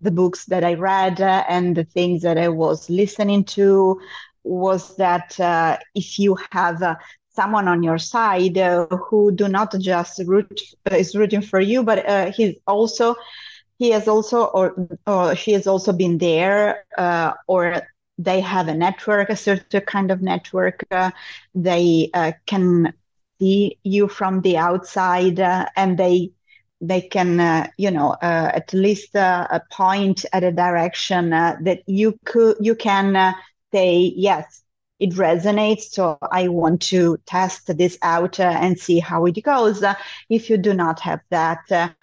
the 0.00 0.10
books 0.10 0.46
that 0.46 0.64
I 0.64 0.74
read 0.74 1.20
uh, 1.20 1.44
and 1.48 1.76
the 1.76 1.84
things 1.84 2.22
that 2.22 2.38
I 2.38 2.48
was 2.48 2.88
listening 2.88 3.44
to 3.56 4.00
was 4.44 4.96
that 4.96 5.38
uh, 5.40 5.76
if 5.94 6.18
you 6.18 6.36
have 6.52 6.82
uh, 6.82 6.94
someone 7.40 7.68
on 7.68 7.82
your 7.82 7.98
side 7.98 8.58
uh, 8.58 8.86
who 8.86 9.32
do 9.32 9.48
not 9.48 9.74
just 9.78 10.20
root 10.26 10.60
is 10.90 11.14
rooting 11.14 11.42
for 11.42 11.60
you, 11.60 11.82
but 11.82 11.98
uh, 12.08 12.30
he's 12.32 12.54
also 12.66 13.14
he 13.78 13.90
has 13.90 14.06
also 14.06 14.44
or, 14.44 14.74
or 15.06 15.34
she 15.34 15.52
has 15.52 15.66
also 15.66 15.92
been 15.92 16.18
there 16.18 16.84
uh, 16.98 17.32
or 17.46 17.82
they 18.18 18.40
have 18.40 18.68
a 18.68 18.74
network, 18.74 19.30
a 19.30 19.36
certain 19.36 19.80
kind 19.80 20.10
of 20.10 20.20
network. 20.20 20.84
Uh, 20.90 21.10
they 21.54 22.10
uh, 22.12 22.32
can 22.46 22.92
see 23.38 23.78
you 23.82 24.08
from 24.08 24.42
the 24.42 24.58
outside, 24.58 25.40
uh, 25.40 25.64
and 25.76 25.98
they 25.98 26.30
they 26.82 27.00
can, 27.00 27.40
uh, 27.40 27.66
you 27.78 27.90
know, 27.90 28.10
uh, 28.22 28.50
at 28.54 28.72
least 28.72 29.16
uh, 29.16 29.60
point 29.70 30.24
at 30.32 30.44
a 30.44 30.52
direction 30.52 31.30
that 31.30 31.82
you 31.86 32.18
could 32.24 32.56
you 32.60 32.74
can 32.74 33.34
say 33.72 34.12
yes. 34.14 34.62
It 35.00 35.14
resonates, 35.14 35.90
so 35.90 36.18
I 36.30 36.48
want 36.48 36.82
to 36.82 37.18
test 37.26 37.76
this 37.76 37.98
out 38.02 38.38
and 38.38 38.78
see 38.78 38.98
how 38.98 39.26
it 39.26 39.42
goes. 39.42 39.82
if 40.28 40.50
you 40.50 40.56
do 40.56 40.74
not 40.74 41.00
have 41.00 41.20
that, 41.30 41.94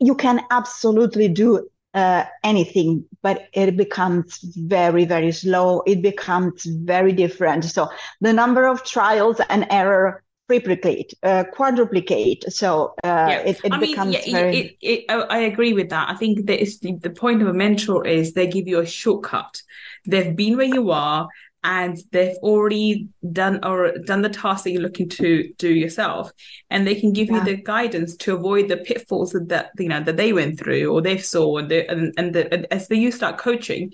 you 0.00 0.14
can 0.14 0.40
absolutely 0.50 1.28
do 1.28 1.68
uh, 1.94 2.24
anything, 2.42 3.04
but 3.22 3.48
it 3.52 3.76
becomes 3.76 4.38
very, 4.56 5.04
very 5.04 5.32
slow. 5.32 5.82
It 5.86 6.02
becomes 6.02 6.64
very 6.64 7.12
different. 7.12 7.64
So 7.64 7.88
the 8.20 8.32
number 8.32 8.66
of 8.66 8.84
trials 8.84 9.40
and 9.48 9.66
error 9.70 10.24
triplicate, 10.48 11.14
uh, 11.22 11.44
quadruplicate. 11.52 12.52
So 12.52 12.94
uh, 13.04 13.26
yeah. 13.30 13.38
it, 13.38 13.60
it 13.64 13.72
I 13.72 13.78
becomes 13.78 14.14
mean, 14.14 14.22
yeah, 14.26 14.32
very. 14.32 14.56
It, 14.56 14.76
it, 14.80 15.04
I 15.08 15.38
agree 15.38 15.72
with 15.72 15.88
that. 15.90 16.10
I 16.10 16.16
think 16.16 16.46
that 16.46 16.60
is 16.60 16.80
the, 16.80 16.96
the 16.96 17.10
point 17.10 17.42
of 17.42 17.48
a 17.48 17.54
mentor 17.54 18.06
is 18.06 18.32
they 18.32 18.46
give 18.46 18.66
you 18.66 18.80
a 18.80 18.86
shortcut. 18.86 19.62
They've 20.06 20.34
been 20.34 20.56
where 20.56 20.66
you 20.66 20.90
are 20.90 21.28
and 21.64 21.98
they've 22.12 22.36
already 22.42 23.08
done 23.32 23.64
or 23.64 23.96
done 24.04 24.20
the 24.20 24.28
task 24.28 24.64
that 24.64 24.70
you're 24.70 24.82
looking 24.82 25.08
to 25.08 25.50
do 25.56 25.72
yourself 25.72 26.30
and 26.70 26.86
they 26.86 26.94
can 26.94 27.12
give 27.12 27.28
yeah. 27.28 27.38
you 27.38 27.44
the 27.44 27.56
guidance 27.56 28.16
to 28.16 28.34
avoid 28.34 28.68
the 28.68 28.76
pitfalls 28.76 29.32
that 29.32 29.70
you 29.78 29.88
know 29.88 30.02
that 30.02 30.18
they 30.18 30.32
went 30.32 30.58
through 30.58 30.92
or 30.92 31.00
they 31.00 31.16
saw 31.16 31.56
and, 31.56 31.72
and, 31.72 32.12
and, 32.18 32.34
the, 32.34 32.52
and 32.52 32.66
as 32.70 32.88
you 32.90 33.10
start 33.10 33.38
coaching 33.38 33.92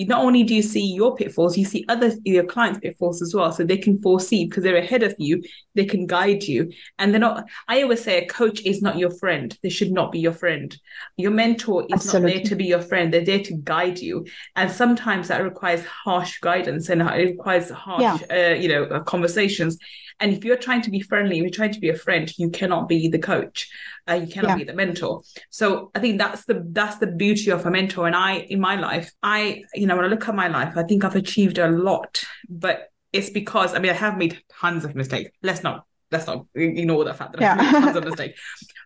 you 0.00 0.06
not 0.06 0.24
only 0.24 0.42
do 0.44 0.54
you 0.54 0.62
see 0.62 0.94
your 0.94 1.14
pitfalls, 1.14 1.58
you 1.58 1.66
see 1.66 1.84
other 1.90 2.12
your 2.24 2.44
clients' 2.44 2.80
pitfalls 2.80 3.20
as 3.20 3.34
well. 3.34 3.52
So 3.52 3.64
they 3.64 3.76
can 3.76 4.00
foresee 4.00 4.46
because 4.46 4.64
they're 4.64 4.76
ahead 4.76 5.02
of 5.02 5.14
you, 5.18 5.42
they 5.74 5.84
can 5.84 6.06
guide 6.06 6.44
you. 6.44 6.72
And 6.98 7.12
they're 7.12 7.20
not, 7.20 7.44
I 7.68 7.82
always 7.82 8.02
say 8.02 8.16
a 8.16 8.26
coach 8.26 8.62
is 8.62 8.80
not 8.80 8.96
your 8.96 9.10
friend. 9.10 9.54
They 9.62 9.68
should 9.68 9.92
not 9.92 10.10
be 10.10 10.18
your 10.18 10.32
friend. 10.32 10.74
Your 11.18 11.32
mentor 11.32 11.82
is 11.82 11.92
Absolutely. 11.92 12.30
not 12.30 12.34
there 12.34 12.44
to 12.44 12.56
be 12.56 12.64
your 12.64 12.80
friend. 12.80 13.12
They're 13.12 13.26
there 13.26 13.42
to 13.42 13.54
guide 13.62 13.98
you. 13.98 14.24
And 14.56 14.70
sometimes 14.70 15.28
that 15.28 15.44
requires 15.44 15.84
harsh 15.84 16.40
guidance 16.40 16.88
and 16.88 17.02
it 17.02 17.30
requires 17.32 17.68
harsh, 17.68 18.00
yeah. 18.00 18.52
uh, 18.52 18.54
you 18.54 18.70
know, 18.70 18.84
uh, 18.84 19.00
conversations. 19.00 19.76
And 20.20 20.32
if 20.32 20.44
you're 20.44 20.56
trying 20.56 20.82
to 20.82 20.90
be 20.90 21.00
friendly, 21.00 21.38
if 21.38 21.42
you're 21.42 21.50
trying 21.50 21.72
to 21.72 21.80
be 21.80 21.88
a 21.88 21.96
friend, 21.96 22.30
you 22.38 22.50
cannot 22.50 22.88
be 22.88 23.08
the 23.08 23.18
coach. 23.18 23.68
Uh, 24.08 24.14
you 24.14 24.26
cannot 24.26 24.50
yeah. 24.50 24.56
be 24.56 24.64
the 24.64 24.74
mentor. 24.74 25.22
So 25.48 25.90
I 25.94 26.00
think 26.00 26.18
that's 26.18 26.44
the 26.44 26.62
that's 26.68 26.98
the 26.98 27.06
beauty 27.06 27.50
of 27.50 27.64
a 27.64 27.70
mentor. 27.70 28.06
And 28.06 28.14
I, 28.14 28.38
in 28.38 28.60
my 28.60 28.76
life, 28.76 29.12
I, 29.22 29.62
you 29.74 29.86
know, 29.86 29.96
when 29.96 30.04
I 30.04 30.08
look 30.08 30.28
at 30.28 30.34
my 30.34 30.48
life, 30.48 30.76
I 30.76 30.82
think 30.82 31.04
I've 31.04 31.16
achieved 31.16 31.58
a 31.58 31.68
lot, 31.68 32.22
but 32.48 32.90
it's 33.12 33.30
because 33.30 33.74
I 33.74 33.78
mean 33.78 33.90
I 33.90 33.94
have 33.94 34.16
made 34.16 34.40
tons 34.60 34.84
of 34.84 34.94
mistakes. 34.94 35.30
Let's 35.42 35.62
not 35.62 35.84
let's 36.10 36.26
not 36.26 36.46
ignore 36.54 37.04
the 37.04 37.14
fact 37.14 37.32
that 37.32 37.40
yeah. 37.40 37.56
I've 37.58 37.72
made 37.72 37.80
tons 37.80 37.96
of 37.96 38.04
mistakes. 38.10 38.40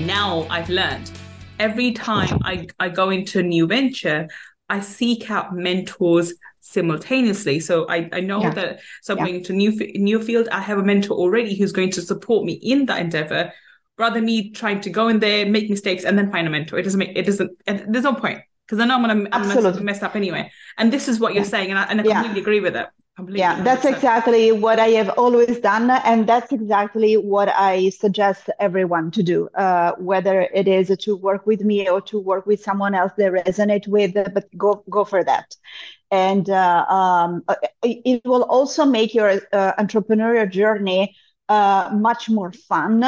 Now 0.00 0.48
I've 0.50 0.68
learned 0.68 1.12
every 1.58 1.92
time 1.92 2.38
I, 2.42 2.66
I 2.78 2.88
go 2.88 3.10
into 3.10 3.40
a 3.40 3.42
new 3.42 3.66
venture, 3.66 4.28
I 4.68 4.80
seek 4.80 5.30
out 5.30 5.54
mentors 5.54 6.34
simultaneously. 6.60 7.60
So 7.60 7.86
I, 7.88 8.08
I 8.12 8.20
know 8.20 8.42
yeah. 8.42 8.50
that 8.50 8.80
so 9.02 9.14
I'm 9.14 9.18
yeah. 9.18 9.32
going 9.32 9.44
to 9.44 9.52
new 9.52 9.72
new 9.94 10.22
field. 10.22 10.48
I 10.50 10.60
have 10.60 10.78
a 10.78 10.82
mentor 10.82 11.16
already 11.16 11.54
who's 11.54 11.72
going 11.72 11.90
to 11.92 12.02
support 12.02 12.44
me 12.44 12.54
in 12.54 12.86
that 12.86 13.00
endeavor, 13.00 13.52
rather 13.96 14.20
me 14.20 14.50
trying 14.50 14.80
to 14.82 14.90
go 14.90 15.08
in 15.08 15.18
there, 15.18 15.46
make 15.46 15.70
mistakes, 15.70 16.04
and 16.04 16.18
then 16.18 16.30
find 16.30 16.46
a 16.46 16.50
mentor. 16.50 16.78
It 16.78 16.82
doesn't 16.82 16.98
make 16.98 17.16
it 17.16 17.24
doesn't. 17.24 17.50
There's 17.66 18.04
no 18.04 18.14
point 18.14 18.40
because 18.66 18.80
I 18.80 18.84
know 18.84 18.96
I'm 18.96 19.02
gonna, 19.02 19.28
I'm 19.32 19.62
gonna 19.62 19.80
mess 19.80 20.02
up 20.02 20.14
anyway. 20.14 20.50
And 20.76 20.92
this 20.92 21.08
is 21.08 21.18
what 21.18 21.34
you're 21.34 21.44
yeah. 21.44 21.50
saying, 21.50 21.70
and 21.70 21.78
I, 21.78 21.84
and 21.84 22.00
I 22.00 22.04
completely 22.04 22.40
agree 22.40 22.60
with 22.60 22.76
it. 22.76 22.86
Completely 23.18 23.58
yeah, 23.58 23.62
that's 23.62 23.84
exactly 23.86 24.52
what 24.52 24.78
I 24.80 24.88
have 25.00 25.10
always 25.18 25.60
done, 25.60 25.90
and 25.90 26.26
that's 26.26 26.52
exactly 26.52 27.16
what 27.16 27.48
I 27.48 27.90
suggest 27.90 28.50
everyone 28.60 29.10
to 29.12 29.22
do. 29.22 29.48
Uh, 29.54 29.92
whether 29.98 30.42
it 30.54 30.68
is 30.68 30.96
to 31.04 31.16
work 31.16 31.46
with 31.46 31.62
me 31.62 31.88
or 31.88 32.00
to 32.02 32.20
work 32.20 32.46
with 32.46 32.62
someone 32.62 32.94
else 32.94 33.12
they 33.16 33.26
resonate 33.26 33.88
with, 33.88 34.14
but 34.34 34.46
go 34.56 34.84
go 34.90 35.04
for 35.04 35.24
that. 35.24 35.56
And 36.10 36.48
uh, 36.50 36.86
um, 36.88 37.44
uh, 37.48 37.56
it 37.82 38.22
will 38.24 38.44
also 38.44 38.84
make 38.86 39.14
your 39.14 39.40
uh, 39.52 39.72
entrepreneurial 39.78 40.50
journey 40.50 41.14
uh, 41.48 41.90
much 41.94 42.28
more 42.30 42.52
fun 42.52 43.04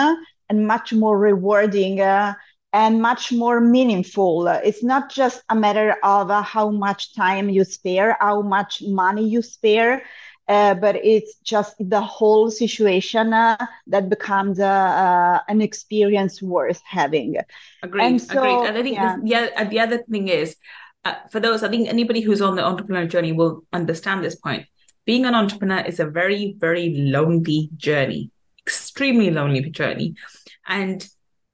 and 0.49 0.67
much 0.67 0.93
more 0.93 1.19
rewarding 1.19 2.01
uh, 2.01 2.35
and 2.73 3.03
much 3.03 3.33
more 3.33 3.61
meaningful. 3.61 4.47
It's 4.47 4.83
not 4.83 5.11
just 5.11 5.43
a 5.49 5.55
matter 5.55 5.97
of 6.03 6.31
uh, 6.31 6.43
how 6.43 6.71
much 6.71 7.15
time 7.15 7.51
you 7.51 7.65
spare, 7.65 8.17
how 8.21 8.43
much 8.43 8.83
money 8.83 9.29
you 9.29 9.43
spare. 9.43 10.03
Uh, 10.49 10.75
but 10.75 10.97
it's 10.97 11.37
just 11.45 11.77
the 11.79 12.01
whole 12.01 12.51
situation 12.51 13.33
uh, 13.33 13.57
that 13.87 14.09
becomes 14.09 14.59
uh, 14.59 14.67
uh 14.67 15.41
an 15.47 15.61
experience 15.63 16.43
worth 16.43 16.83
having. 16.85 17.37
Agreed. 17.83 18.05
And 18.05 18.21
so, 18.21 18.39
agreed. 18.39 18.69
And 18.69 18.79
I 18.79 18.83
think 18.83 18.97
yeah. 18.97 19.17
This, 19.17 19.31
yeah, 19.31 19.65
the 19.65 19.81
other 19.81 19.99
thing 19.99 20.27
is, 20.27 20.57
uh, 21.05 21.15
for 21.31 21.39
those, 21.39 21.63
I 21.63 21.69
think 21.69 21.89
anybody 21.89 22.21
who's 22.21 22.43
on 22.43 22.57
the 22.57 22.65
entrepreneur 22.65 23.07
journey 23.07 23.33
will 23.33 23.65
understand 23.73 24.25
this 24.25 24.35
point. 24.35 24.67
Being 25.07 25.25
an 25.25 25.35
entrepreneur 25.35 25.81
is 25.81 26.01
a 26.01 26.07
very, 26.07 26.57
very 26.59 26.95
lonely 26.97 27.71
journey, 27.77 28.31
extremely 28.67 29.31
lonely 29.31 29.63
journey, 29.71 30.17
and 30.67 31.09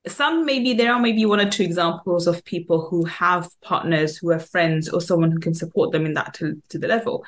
some 0.08 0.44
maybe 0.44 0.74
there 0.74 0.92
are 0.92 1.00
maybe 1.00 1.26
one 1.26 1.40
or 1.40 1.50
two 1.50 1.62
examples 1.62 2.26
of 2.26 2.44
people 2.44 2.86
who 2.88 3.04
have 3.04 3.48
partners 3.60 4.16
who 4.16 4.30
are 4.30 4.38
friends 4.38 4.88
or 4.88 5.00
someone 5.00 5.30
who 5.30 5.38
can 5.38 5.54
support 5.54 5.92
them 5.92 6.06
in 6.06 6.14
that 6.14 6.34
to, 6.34 6.60
to 6.68 6.78
the 6.78 6.88
level. 6.88 7.24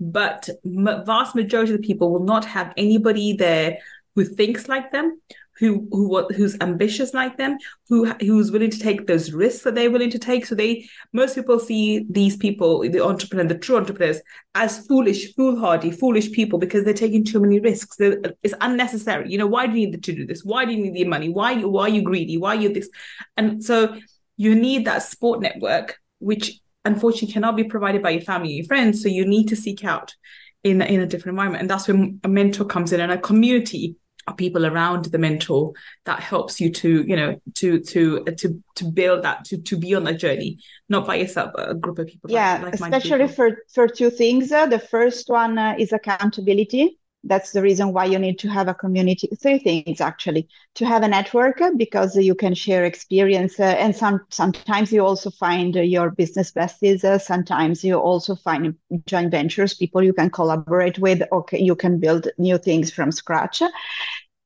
But 0.00 0.48
m- 0.64 1.04
vast 1.04 1.34
majority 1.34 1.72
of 1.72 1.80
the 1.80 1.86
people 1.86 2.10
will 2.10 2.24
not 2.24 2.44
have 2.44 2.72
anybody 2.76 3.34
there 3.34 3.78
who 4.14 4.24
thinks 4.24 4.68
like 4.68 4.92
them 4.92 5.20
who 5.58 5.88
who 5.90 6.26
who's 6.34 6.56
ambitious 6.60 7.14
like 7.14 7.36
them 7.36 7.56
who 7.88 8.06
who's 8.20 8.50
willing 8.50 8.70
to 8.70 8.78
take 8.78 9.06
those 9.06 9.32
risks 9.32 9.64
that 9.64 9.74
they're 9.74 9.90
willing 9.90 10.10
to 10.10 10.18
take. 10.18 10.46
So 10.46 10.54
they 10.54 10.88
most 11.12 11.34
people 11.34 11.58
see 11.58 12.06
these 12.10 12.36
people 12.36 12.80
the 12.80 13.04
entrepreneur 13.04 13.44
the 13.46 13.58
true 13.58 13.76
entrepreneurs 13.76 14.20
as 14.54 14.86
foolish 14.86 15.34
foolhardy 15.34 15.90
foolish 15.90 16.32
people 16.32 16.58
because 16.58 16.84
they're 16.84 16.94
taking 16.94 17.24
too 17.24 17.40
many 17.40 17.60
risks. 17.60 17.96
They're, 17.96 18.18
it's 18.42 18.54
unnecessary. 18.60 19.30
You 19.30 19.38
know 19.38 19.46
why 19.46 19.66
do 19.66 19.78
you 19.78 19.86
need 19.86 20.02
to 20.02 20.12
do 20.12 20.26
this? 20.26 20.44
Why 20.44 20.64
do 20.64 20.72
you 20.72 20.82
need 20.82 20.94
the 20.94 21.04
money? 21.04 21.28
Why 21.28 21.52
you 21.52 21.68
why 21.68 21.82
are 21.82 21.88
you 21.88 22.02
greedy? 22.02 22.38
Why 22.38 22.56
are 22.56 22.60
you 22.60 22.72
this? 22.72 22.88
And 23.36 23.64
so 23.64 23.96
you 24.36 24.54
need 24.54 24.84
that 24.86 25.02
support 25.02 25.40
network 25.40 25.98
which 26.18 26.60
unfortunately 26.84 27.32
cannot 27.32 27.56
be 27.56 27.64
provided 27.64 28.02
by 28.02 28.10
your 28.10 28.22
family 28.22 28.48
and 28.50 28.58
your 28.58 28.66
friends. 28.66 29.02
So 29.02 29.08
you 29.08 29.26
need 29.26 29.48
to 29.48 29.56
seek 29.56 29.84
out 29.84 30.14
in, 30.62 30.80
in 30.82 31.00
a 31.00 31.06
different 31.06 31.34
environment. 31.34 31.62
And 31.62 31.70
that's 31.70 31.88
when 31.88 32.20
a 32.24 32.28
mentor 32.28 32.64
comes 32.64 32.92
in 32.92 33.00
and 33.00 33.12
a 33.12 33.18
community 33.18 33.96
people 34.34 34.66
around 34.66 35.06
the 35.06 35.18
mentor 35.18 35.72
that 36.04 36.20
helps 36.20 36.60
you 36.60 36.72
to, 36.72 37.04
you 37.06 37.16
know, 37.16 37.40
to 37.54 37.80
to 37.80 38.24
to 38.24 38.62
to 38.74 38.84
build 38.84 39.22
that, 39.22 39.44
to 39.46 39.58
to 39.58 39.76
be 39.76 39.94
on 39.94 40.04
that 40.04 40.18
journey, 40.18 40.58
not 40.88 41.06
by 41.06 41.16
yourself, 41.16 41.52
but 41.54 41.70
a 41.70 41.74
group 41.74 41.98
of 41.98 42.06
people. 42.06 42.30
Yeah, 42.30 42.60
like, 42.62 42.74
especially 42.74 43.28
people. 43.28 43.34
for 43.34 43.58
for 43.72 43.88
two 43.88 44.10
things. 44.10 44.50
Uh, 44.50 44.66
the 44.66 44.78
first 44.78 45.28
one 45.28 45.58
uh, 45.58 45.76
is 45.78 45.92
accountability 45.92 46.98
that's 47.26 47.52
the 47.52 47.62
reason 47.62 47.92
why 47.92 48.04
you 48.04 48.18
need 48.18 48.38
to 48.38 48.48
have 48.48 48.68
a 48.68 48.74
community 48.74 49.28
three 49.40 49.58
things 49.58 50.00
actually. 50.00 50.48
To 50.76 50.86
have 50.86 51.02
a 51.02 51.08
network 51.08 51.60
because 51.76 52.16
you 52.16 52.34
can 52.34 52.54
share 52.54 52.84
experience 52.84 53.58
uh, 53.58 53.64
and 53.78 53.94
some 53.94 54.20
sometimes 54.30 54.92
you 54.92 55.04
also 55.04 55.30
find 55.30 55.76
uh, 55.76 55.80
your 55.80 56.10
business 56.10 56.52
besties 56.52 57.04
uh, 57.04 57.18
sometimes 57.18 57.82
you 57.82 57.96
also 57.98 58.34
find 58.34 58.74
joint 59.06 59.30
ventures 59.30 59.74
people 59.74 60.02
you 60.02 60.12
can 60.12 60.30
collaborate 60.30 60.98
with 60.98 61.22
or 61.32 61.44
you 61.52 61.74
can 61.74 61.98
build 61.98 62.28
new 62.38 62.58
things 62.58 62.90
from 62.90 63.10
scratch. 63.12 63.62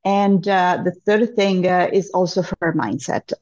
And 0.03 0.47
uh, 0.47 0.81
the 0.83 0.93
third 1.05 1.35
thing 1.35 1.67
uh, 1.67 1.89
is 1.93 2.09
also 2.11 2.41
for 2.41 2.73
mindset 2.73 3.33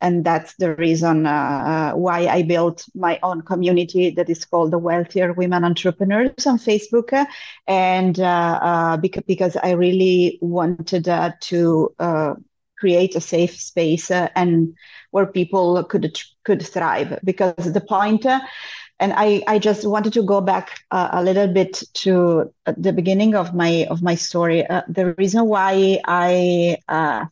and 0.00 0.24
that's 0.24 0.54
the 0.54 0.74
reason 0.76 1.26
uh, 1.26 1.30
uh, 1.30 1.92
why 1.96 2.26
I 2.26 2.42
built 2.42 2.88
my 2.94 3.18
own 3.22 3.42
community 3.42 4.10
that 4.10 4.30
is 4.30 4.44
called 4.44 4.70
the 4.70 4.78
Wealthier 4.78 5.32
Women 5.32 5.64
Entrepreneurs 5.64 6.46
on 6.46 6.58
Facebook, 6.58 7.26
and 7.66 8.18
uh, 8.20 8.60
uh 8.62 8.96
because, 8.96 9.24
because 9.26 9.56
I 9.56 9.72
really 9.72 10.38
wanted 10.40 11.08
uh, 11.08 11.32
to 11.40 11.94
uh, 11.98 12.34
create 12.78 13.16
a 13.16 13.20
safe 13.20 13.58
space 13.58 14.10
and 14.10 14.74
where 15.10 15.26
people 15.26 15.82
could 15.84 16.16
could 16.44 16.64
thrive. 16.64 17.18
Because 17.24 17.72
the 17.72 17.80
point, 17.80 18.24
and 18.24 19.12
I, 19.16 19.42
I 19.48 19.58
just 19.58 19.84
wanted 19.84 20.12
to 20.12 20.22
go 20.22 20.40
back 20.40 20.78
a 20.92 21.22
little 21.22 21.48
bit 21.48 21.82
to 21.94 22.52
the 22.66 22.92
beginning 22.92 23.34
of 23.34 23.52
my 23.52 23.86
of 23.90 24.00
my 24.00 24.14
story. 24.14 24.64
the 24.88 25.14
reason 25.18 25.46
why 25.46 26.00
I 26.04 26.78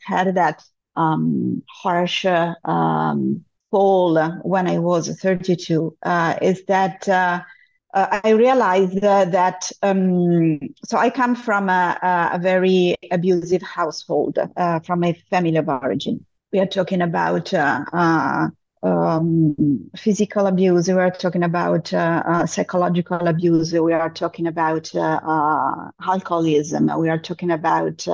had 0.04 0.34
that 0.34 0.64
um, 0.96 1.62
harsh 1.68 2.24
um, 2.26 3.44
fall 3.70 4.18
when 4.42 4.66
I 4.66 4.78
was 4.78 5.08
32 5.20 5.96
uh, 6.02 6.36
is 6.40 6.64
that 6.66 7.08
uh, 7.08 7.40
uh, 7.94 8.20
I 8.22 8.30
realized 8.30 9.00
that 9.00 9.70
um, 9.82 10.60
so 10.84 10.98
I 10.98 11.10
come 11.10 11.34
from 11.34 11.68
a, 11.68 12.30
a 12.32 12.38
very 12.38 12.94
abusive 13.10 13.62
household, 13.62 14.38
uh, 14.56 14.80
from 14.80 15.04
a 15.04 15.12
family 15.30 15.56
of 15.56 15.68
origin. 15.68 16.24
We 16.52 16.58
are 16.60 16.66
talking 16.66 17.02
about 17.02 17.52
uh, 17.54 17.84
uh, 17.92 18.48
um, 18.82 19.90
physical 19.96 20.46
abuse. 20.46 20.88
We 20.88 20.94
are 20.94 21.10
talking 21.10 21.42
about 21.42 21.88
psychological 22.48 23.26
abuse. 23.26 23.72
We 23.72 23.92
are 23.92 24.10
talking 24.10 24.46
about 24.46 24.94
alcoholism. 24.94 26.90
We 26.98 27.08
are 27.08 27.18
talking 27.18 27.50
about 27.50 28.06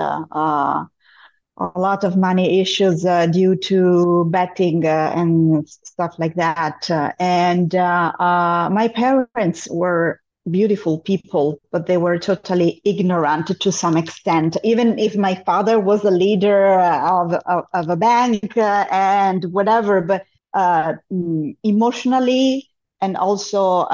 a 1.59 1.79
lot 1.79 2.05
of 2.05 2.17
money 2.17 2.61
issues 2.61 3.05
uh, 3.05 3.27
due 3.27 3.55
to 3.55 4.25
betting 4.31 4.85
uh, 4.87 5.13
and 5.15 5.69
stuff 5.69 6.15
like 6.19 6.35
that. 6.35 6.91
Uh, 6.91 7.13
and 7.19 7.75
uh, 7.75 8.13
uh, 8.19 8.69
my 8.73 8.89
parents 8.89 9.69
were 9.71 10.21
beautiful 10.51 10.99
people, 11.01 11.59
but 11.71 11.87
they 11.87 11.97
were 11.97 12.19
totally 12.19 12.81
ignorant 12.85 13.61
to 13.61 13.71
some 13.71 13.97
extent. 13.97 14.57
Even 14.65 14.99
if 14.99 15.17
my 15.17 15.35
father 15.47 15.79
was 15.79 16.05
a 16.05 16.11
leader 16.11 16.81
of, 16.81 17.35
of, 17.47 17.65
of 17.73 17.89
a 17.89 17.97
bank 17.97 18.57
uh, 18.57 18.87
and 18.91 19.45
whatever, 19.53 20.01
but 20.01 20.25
mm, 20.55 21.57
emotionally 21.63 22.69
and 23.01 23.17
also 23.17 23.87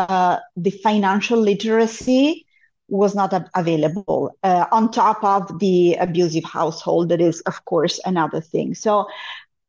the 0.56 0.70
financial 0.70 1.38
literacy 1.38 2.46
was 2.88 3.14
not 3.14 3.32
available 3.54 4.30
uh, 4.42 4.66
on 4.72 4.90
top 4.90 5.22
of 5.24 5.58
the 5.58 5.94
abusive 5.94 6.44
household 6.44 7.08
that 7.10 7.20
is 7.20 7.40
of 7.42 7.64
course 7.64 8.00
another 8.04 8.40
thing. 8.40 8.74
So 8.74 9.06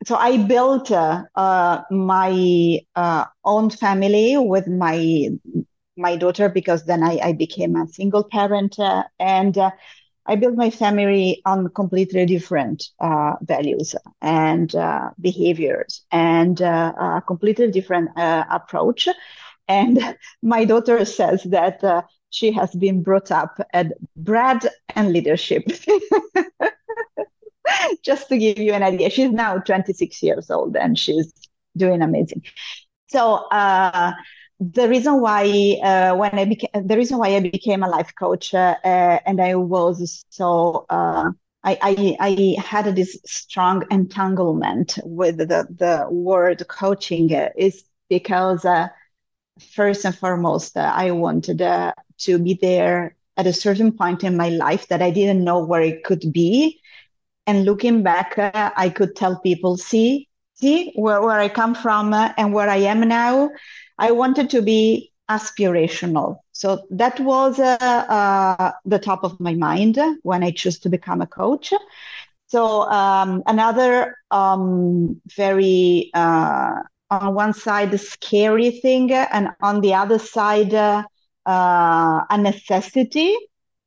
so 0.05 0.15
i 0.15 0.37
built 0.37 0.91
uh, 0.91 1.23
uh, 1.35 1.81
my 1.91 2.79
uh, 2.95 3.25
own 3.45 3.69
family 3.69 4.37
with 4.37 4.67
my 4.67 5.29
my 5.97 6.15
daughter 6.15 6.49
because 6.49 6.85
then 6.85 7.03
i, 7.03 7.19
I 7.23 7.33
became 7.33 7.75
a 7.75 7.87
single 7.87 8.23
parent 8.23 8.79
uh, 8.79 9.03
and 9.19 9.57
uh, 9.57 9.71
i 10.25 10.35
built 10.35 10.55
my 10.55 10.69
family 10.69 11.41
on 11.45 11.69
completely 11.69 12.25
different 12.25 12.83
values 13.41 13.95
and 14.21 14.73
behaviors 15.19 16.05
and 16.11 16.59
a 16.61 17.23
completely 17.27 17.71
different 17.71 18.09
approach. 18.17 19.07
And 19.67 19.99
my 20.43 20.65
daughter 20.65 21.05
says 21.05 21.43
that 21.43 21.83
she 22.29 22.51
has 22.51 22.73
been 22.75 23.03
brought 23.03 23.31
up 23.31 23.59
at 23.73 23.93
bread 24.15 24.67
and 24.95 25.11
leadership. 25.13 25.63
Just 28.03 28.29
to 28.29 28.37
give 28.37 28.57
you 28.57 28.73
an 28.73 28.83
idea, 28.83 29.09
she's 29.09 29.31
now 29.31 29.57
26 29.59 30.21
years 30.23 30.49
old 30.49 30.75
and 30.75 30.97
she's 30.97 31.31
doing 31.77 32.01
amazing. 32.01 32.43
So 33.07 33.35
uh, 33.51 34.13
the 34.59 34.89
reason 34.89 35.21
why 35.21 35.77
uh, 35.83 36.15
when 36.15 36.37
I 36.37 36.45
became 36.45 36.87
the 36.87 36.97
reason 36.97 37.17
why 37.17 37.35
I 37.35 37.39
became 37.39 37.83
a 37.83 37.89
life 37.89 38.11
coach 38.17 38.53
uh, 38.53 38.75
and 38.83 39.41
I 39.41 39.55
was 39.55 40.25
so 40.29 40.85
uh, 40.89 41.31
I, 41.63 41.77
I, 41.81 42.17
I 42.19 42.61
had 42.61 42.95
this 42.95 43.17
strong 43.25 43.83
entanglement 43.91 44.97
with 45.03 45.37
the 45.37 45.67
the 45.69 46.07
word 46.09 46.67
coaching 46.67 47.29
is 47.57 47.83
because 48.09 48.65
uh, 48.65 48.87
first 49.75 50.05
and 50.05 50.17
foremost 50.17 50.77
uh, 50.77 50.91
I 50.95 51.11
wanted 51.11 51.61
to 52.19 52.39
be 52.39 52.53
there 52.53 53.15
at 53.37 53.47
a 53.47 53.53
certain 53.53 53.91
point 53.91 54.23
in 54.23 54.35
my 54.35 54.49
life 54.49 54.87
that 54.89 55.01
I 55.01 55.11
didn't 55.11 55.43
know 55.43 55.63
where 55.63 55.81
it 55.81 56.03
could 56.03 56.31
be. 56.33 56.81
And 57.47 57.65
looking 57.65 58.03
back, 58.03 58.37
uh, 58.37 58.71
I 58.75 58.89
could 58.89 59.15
tell 59.15 59.39
people, 59.39 59.77
see, 59.77 60.27
see 60.55 60.91
where, 60.95 61.21
where 61.21 61.39
I 61.39 61.49
come 61.49 61.73
from 61.73 62.13
uh, 62.13 62.33
and 62.37 62.53
where 62.53 62.69
I 62.69 62.77
am 62.77 63.07
now. 63.07 63.49
I 63.97 64.11
wanted 64.11 64.49
to 64.51 64.61
be 64.61 65.11
aspirational. 65.29 66.39
So 66.51 66.85
that 66.89 67.19
was 67.19 67.59
uh, 67.59 67.77
uh 67.79 68.71
the 68.83 68.99
top 68.99 69.23
of 69.23 69.39
my 69.39 69.53
mind 69.53 69.97
when 70.23 70.43
I 70.43 70.51
chose 70.51 70.79
to 70.79 70.89
become 70.89 71.21
a 71.21 71.27
coach. 71.27 71.71
So 72.47 72.89
um, 72.89 73.43
another 73.45 74.15
um, 74.31 75.21
very, 75.37 76.09
uh, 76.15 76.81
on 77.11 77.35
one 77.35 77.53
side, 77.53 77.97
scary 77.99 78.71
thing, 78.71 79.11
and 79.11 79.49
on 79.61 79.81
the 79.81 79.93
other 79.93 80.17
side, 80.17 80.73
uh, 81.45 82.21
a 82.29 82.37
necessity 82.37 83.35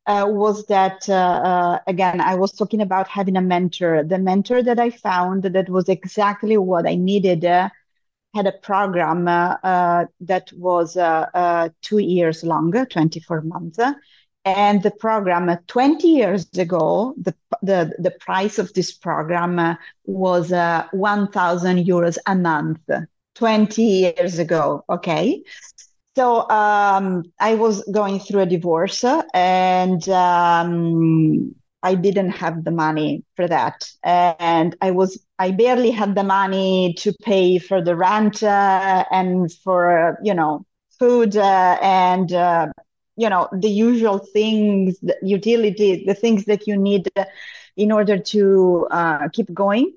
uh, 0.07 0.27
was 0.29 0.67
that 0.67 1.09
uh, 1.09 1.13
uh, 1.13 1.79
again 1.87 2.21
i 2.21 2.35
was 2.35 2.53
talking 2.53 2.81
about 2.81 3.07
having 3.07 3.37
a 3.37 3.41
mentor 3.41 4.03
the 4.03 4.19
mentor 4.19 4.63
that 4.63 4.81
i 4.81 4.91
found 4.91 5.45
that 5.45 5.69
was 5.69 5.89
exactly 5.89 6.57
what 6.57 6.89
i 6.89 6.95
needed 6.95 7.45
uh, 7.45 7.69
had 8.35 8.47
a 8.47 8.53
program 8.53 9.29
uh, 9.29 10.05
that 10.21 10.51
was 10.55 10.95
two 11.83 11.99
years 11.99 12.43
longer 12.43 12.85
24 12.87 13.43
months 13.43 13.79
And 14.45 14.83
the 14.83 14.91
program 14.91 15.49
uh, 15.49 15.57
20 15.69 16.09
years 16.09 16.47
ago, 16.59 17.15
the, 17.17 17.35
the, 17.63 17.93
the 17.99 18.11
price 18.11 18.59
of 18.59 18.73
this 18.75 18.93
program 18.93 19.77
was 20.05 20.53
uh, 20.53 20.87
1,000 20.91 21.85
euros 21.85 22.19
a 22.27 22.35
month. 22.35 22.81
20 23.35 23.83
years 23.83 24.39
ago. 24.39 24.85
Okay. 24.91 25.43
So 26.17 26.49
um, 26.51 27.25
I 27.41 27.55
was 27.55 27.83
going 27.93 28.21
through 28.21 28.41
a 28.41 28.47
divorce 28.47 29.05
and 29.35 30.07
um, 30.11 31.55
I 31.83 31.95
didn't 31.95 32.31
have 32.31 32.65
the 32.65 32.71
money 32.71 33.25
for 33.35 33.49
that. 33.49 33.85
And 34.05 34.77
I 34.81 34.91
was, 34.91 35.25
I 35.39 35.53
barely 35.53 35.91
had 35.91 36.15
the 36.15 36.25
money 36.25 36.95
to 36.99 37.13
pay 37.23 37.59
for 37.59 37.83
the 37.83 37.97
rent 37.97 38.43
uh, 38.43 39.05
and 39.11 39.51
for, 39.65 40.19
you 40.23 40.35
know, 40.35 40.67
food 40.99 41.37
uh, 41.37 41.79
and, 41.81 42.31
uh, 42.33 42.67
you 43.17 43.29
know, 43.31 43.49
the 43.53 43.71
usual 43.71 44.19
things, 44.19 44.99
the 45.01 45.17
utilities, 45.23 46.05
the 46.07 46.15
things 46.15 46.45
that 46.45 46.67
you 46.67 46.77
need 46.77 47.09
in 47.77 47.93
order 47.93 48.19
to 48.19 48.87
uh, 48.91 49.29
keep 49.33 49.53
going. 49.53 49.93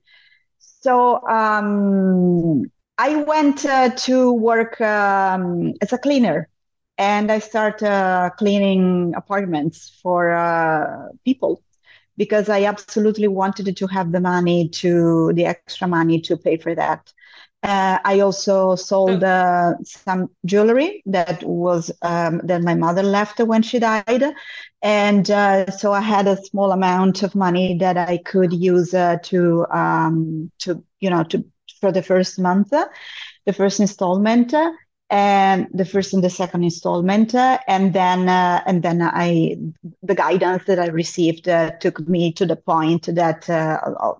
So 0.59 1.21
um, 1.27 2.71
I 2.97 3.15
went 3.23 3.65
uh, 3.65 3.89
to 3.89 4.33
work 4.33 4.79
um, 4.81 5.73
as 5.81 5.91
a 5.93 5.97
cleaner 5.97 6.49
and 6.97 7.31
I 7.31 7.39
started 7.39 7.87
uh, 7.87 8.29
cleaning 8.37 9.13
apartments 9.15 9.99
for 10.01 10.31
uh, 10.31 11.09
people 11.25 11.61
because 12.17 12.49
I 12.49 12.63
absolutely 12.65 13.27
wanted 13.27 13.75
to 13.75 13.87
have 13.87 14.11
the 14.11 14.21
money 14.21 14.69
to 14.69 15.33
the 15.33 15.45
extra 15.45 15.87
money 15.87 16.21
to 16.21 16.37
pay 16.37 16.57
for 16.57 16.73
that. 16.75 17.11
Uh, 17.63 17.97
I 18.05 18.19
also 18.21 18.75
sold 18.75 19.23
uh, 19.23 19.73
some 19.83 20.29
jewelry 20.45 21.01
that 21.07 21.43
was 21.43 21.91
um, 22.03 22.39
that 22.43 22.61
my 22.61 22.75
mother 22.75 23.03
left 23.03 23.39
when 23.39 23.63
she 23.63 23.79
died, 23.79 24.23
and 24.83 25.29
uh, 25.31 25.71
so 25.71 25.91
I 25.91 26.01
had 26.01 26.27
a 26.27 26.37
small 26.45 26.71
amount 26.71 27.23
of 27.23 27.33
money 27.33 27.77
that 27.79 27.97
I 27.97 28.17
could 28.19 28.53
use 28.53 28.93
uh, 28.93 29.17
to 29.23 29.65
um, 29.71 30.51
to 30.59 30.83
you 30.99 31.09
know 31.09 31.23
to 31.25 31.43
for 31.79 31.91
the 31.91 32.03
first 32.03 32.39
month, 32.39 32.69
the 32.69 33.53
first 33.53 33.79
installment, 33.79 34.53
and 35.11 35.67
the 35.71 35.85
first 35.85 36.13
and 36.13 36.23
the 36.23 36.29
second 36.29 36.63
installment, 36.63 37.35
and 37.35 37.93
then 37.93 38.27
uh, 38.27 38.63
and 38.65 38.81
then 38.81 39.01
I 39.03 39.55
the 40.01 40.15
guidance 40.15 40.63
that 40.65 40.79
I 40.79 40.87
received 40.87 41.47
uh, 41.47 41.71
took 41.79 41.99
me 42.07 42.31
to 42.33 42.45
the 42.45 42.55
point 42.55 43.05
that 43.13 43.47
uh, 43.47 43.77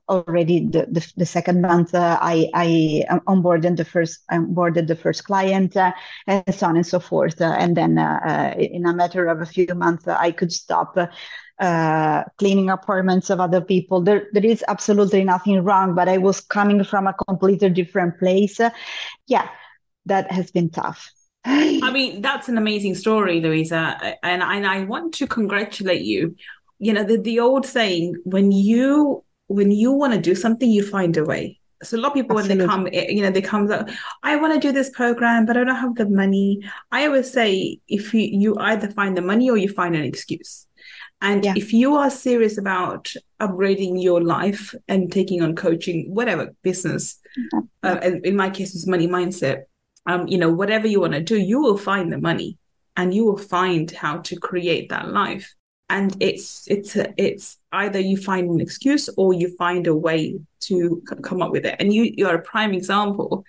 already 0.07 0.67
the, 0.67 0.85
the, 0.91 1.13
the 1.17 1.25
second 1.25 1.61
month 1.61 1.95
uh, 1.95 2.19
I 2.21 2.49
I 2.53 3.03
onboarded 3.27 3.77
the 3.77 3.85
first 3.85 4.19
onboarded 4.31 4.85
the 4.87 4.95
first 4.95 5.23
client 5.23 5.75
uh, 5.75 5.91
and 6.27 6.53
so 6.53 6.67
on 6.67 6.75
and 6.75 6.85
so 6.85 6.99
forth, 6.99 7.41
and 7.41 7.75
then 7.75 7.97
uh, 7.97 8.53
in 8.57 8.85
a 8.85 8.93
matter 8.93 9.25
of 9.25 9.41
a 9.41 9.45
few 9.45 9.73
months 9.73 10.07
I 10.07 10.31
could 10.31 10.53
stop 10.53 10.95
uh, 11.59 12.23
cleaning 12.37 12.69
apartments 12.69 13.29
of 13.29 13.39
other 13.39 13.61
people. 13.61 14.01
There, 14.01 14.27
there 14.33 14.45
is 14.45 14.63
absolutely 14.67 15.23
nothing 15.23 15.63
wrong, 15.63 15.95
but 15.95 16.09
I 16.09 16.17
was 16.17 16.41
coming 16.41 16.83
from 16.83 17.07
a 17.07 17.13
completely 17.13 17.69
different 17.69 18.19
place. 18.19 18.59
Yeah, 19.27 19.47
that 20.05 20.31
has 20.31 20.51
been 20.51 20.69
tough. 20.69 21.11
I 21.45 21.91
mean, 21.91 22.21
that's 22.21 22.49
an 22.49 22.57
amazing 22.57 22.95
story, 22.95 23.39
Luisa, 23.39 24.15
and 24.23 24.41
and 24.41 24.65
I 24.65 24.83
want 24.85 25.13
to 25.15 25.27
congratulate 25.27 26.01
you. 26.01 26.35
You 26.79 26.93
know, 26.93 27.03
the 27.03 27.17
the 27.17 27.39
old 27.39 27.65
saying, 27.65 28.15
when 28.23 28.51
you 28.51 29.23
when 29.47 29.71
you 29.71 29.91
want 29.91 30.13
to 30.13 30.19
do 30.19 30.33
something, 30.33 30.69
you 30.69 30.83
find 30.83 31.15
a 31.17 31.23
way. 31.23 31.59
So 31.83 31.97
a 31.97 31.99
lot 31.99 32.09
of 32.09 32.13
people 32.15 32.39
Absolutely. 32.39 32.65
when 32.65 32.67
they 32.67 32.73
come, 32.73 32.87
eh, 32.91 33.11
you 33.11 33.21
know, 33.21 33.29
they 33.29 33.41
come 33.41 33.69
I 34.23 34.35
want 34.37 34.53
to 34.53 34.59
do 34.59 34.71
this 34.71 34.89
program, 34.89 35.45
but 35.45 35.55
I 35.55 35.63
don't 35.63 35.75
have 35.75 35.95
the 35.95 36.09
money. 36.09 36.61
I 36.91 37.05
always 37.05 37.31
say, 37.31 37.79
if 37.87 38.13
you 38.13 38.21
you 38.21 38.57
either 38.57 38.89
find 38.89 39.15
the 39.15 39.21
money 39.21 39.49
or 39.49 39.57
you 39.57 39.69
find 39.69 39.95
an 39.95 40.03
excuse. 40.03 40.65
And 41.21 41.45
yeah. 41.45 41.53
if 41.55 41.73
you 41.73 41.95
are 41.95 42.09
serious 42.09 42.57
about 42.57 43.11
upgrading 43.39 44.01
your 44.03 44.21
life 44.21 44.75
and 44.87 45.11
taking 45.11 45.41
on 45.41 45.55
coaching, 45.55 46.13
whatever 46.13 46.53
business, 46.61 47.19
mm-hmm. 47.53 47.59
uh, 47.83 48.19
in 48.23 48.35
my 48.35 48.49
case, 48.49 48.75
it's 48.75 48.87
money 48.87 49.07
mindset. 49.07 49.63
Um, 50.05 50.27
you 50.27 50.37
know, 50.37 50.51
whatever 50.51 50.87
you 50.87 50.99
want 51.01 51.13
to 51.13 51.21
do, 51.21 51.37
you 51.37 51.59
will 51.61 51.77
find 51.77 52.11
the 52.11 52.19
money, 52.19 52.57
and 52.95 53.13
you 53.13 53.25
will 53.25 53.37
find 53.37 53.89
how 53.89 54.17
to 54.19 54.35
create 54.35 54.89
that 54.89 55.09
life. 55.09 55.55
And 55.89 56.15
it's 56.19 56.63
it's 56.67 56.95
it's 57.17 57.57
either 57.71 57.99
you 57.99 58.17
find 58.17 58.49
an 58.49 58.61
excuse 58.61 59.09
or 59.17 59.33
you 59.33 59.55
find 59.55 59.87
a 59.87 59.95
way 59.95 60.39
to 60.61 61.01
c- 61.07 61.21
come 61.23 61.41
up 61.41 61.51
with 61.51 61.65
it. 61.65 61.75
And 61.79 61.93
you 61.93 62.11
you 62.15 62.27
are 62.27 62.35
a 62.35 62.41
prime 62.41 62.73
example 62.73 63.45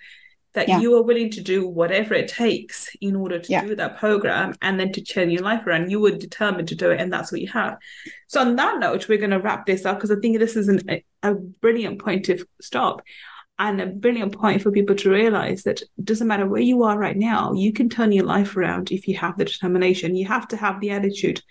that 0.57 0.67
yeah. 0.67 0.79
you 0.79 0.95
are 0.95 1.03
willing 1.03 1.29
to 1.29 1.41
do 1.41 1.67
whatever 1.67 2.15
it 2.15 2.27
takes 2.27 2.89
in 2.99 3.15
order 3.15 3.37
to 3.37 3.51
yeah. 3.51 3.63
do 3.63 3.75
that 3.75 3.97
program 3.97 4.55
and 4.63 4.79
then 4.79 4.91
to 4.91 5.01
turn 5.01 5.29
your 5.29 5.43
life 5.43 5.65
around. 5.67 5.91
You 5.91 5.99
were 5.99 6.11
determined 6.11 6.67
to 6.69 6.75
do 6.75 6.89
it, 6.89 6.99
and 6.99 7.13
that's 7.13 7.31
what 7.31 7.41
you 7.41 7.47
have. 7.49 7.77
So, 8.27 8.41
on 8.41 8.55
that 8.55 8.79
note, 8.79 9.07
we're 9.07 9.19
going 9.19 9.29
to 9.29 9.39
wrap 9.39 9.67
this 9.67 9.85
up 9.85 9.97
because 9.97 10.09
I 10.09 10.15
think 10.15 10.39
this 10.39 10.55
is 10.55 10.67
an, 10.67 10.81
a, 10.89 11.03
a 11.21 11.35
brilliant 11.35 11.99
point 11.99 12.25
to 12.25 12.43
stop 12.59 13.03
and 13.59 13.79
a 13.79 13.85
brilliant 13.85 14.37
point 14.37 14.61
for 14.61 14.71
people 14.71 14.95
to 14.95 15.09
realize 15.11 15.63
that 15.63 15.81
it 15.81 15.89
doesn't 16.03 16.27
matter 16.27 16.47
where 16.47 16.61
you 16.61 16.83
are 16.83 16.97
right 16.97 17.17
now, 17.17 17.53
you 17.53 17.71
can 17.71 17.89
turn 17.89 18.11
your 18.11 18.25
life 18.25 18.55
around 18.55 18.91
if 18.91 19.07
you 19.07 19.15
have 19.17 19.37
the 19.37 19.45
determination. 19.45 20.15
You 20.15 20.27
have 20.27 20.47
to 20.49 20.57
have 20.57 20.79
the 20.79 20.91
attitude, 20.91 21.41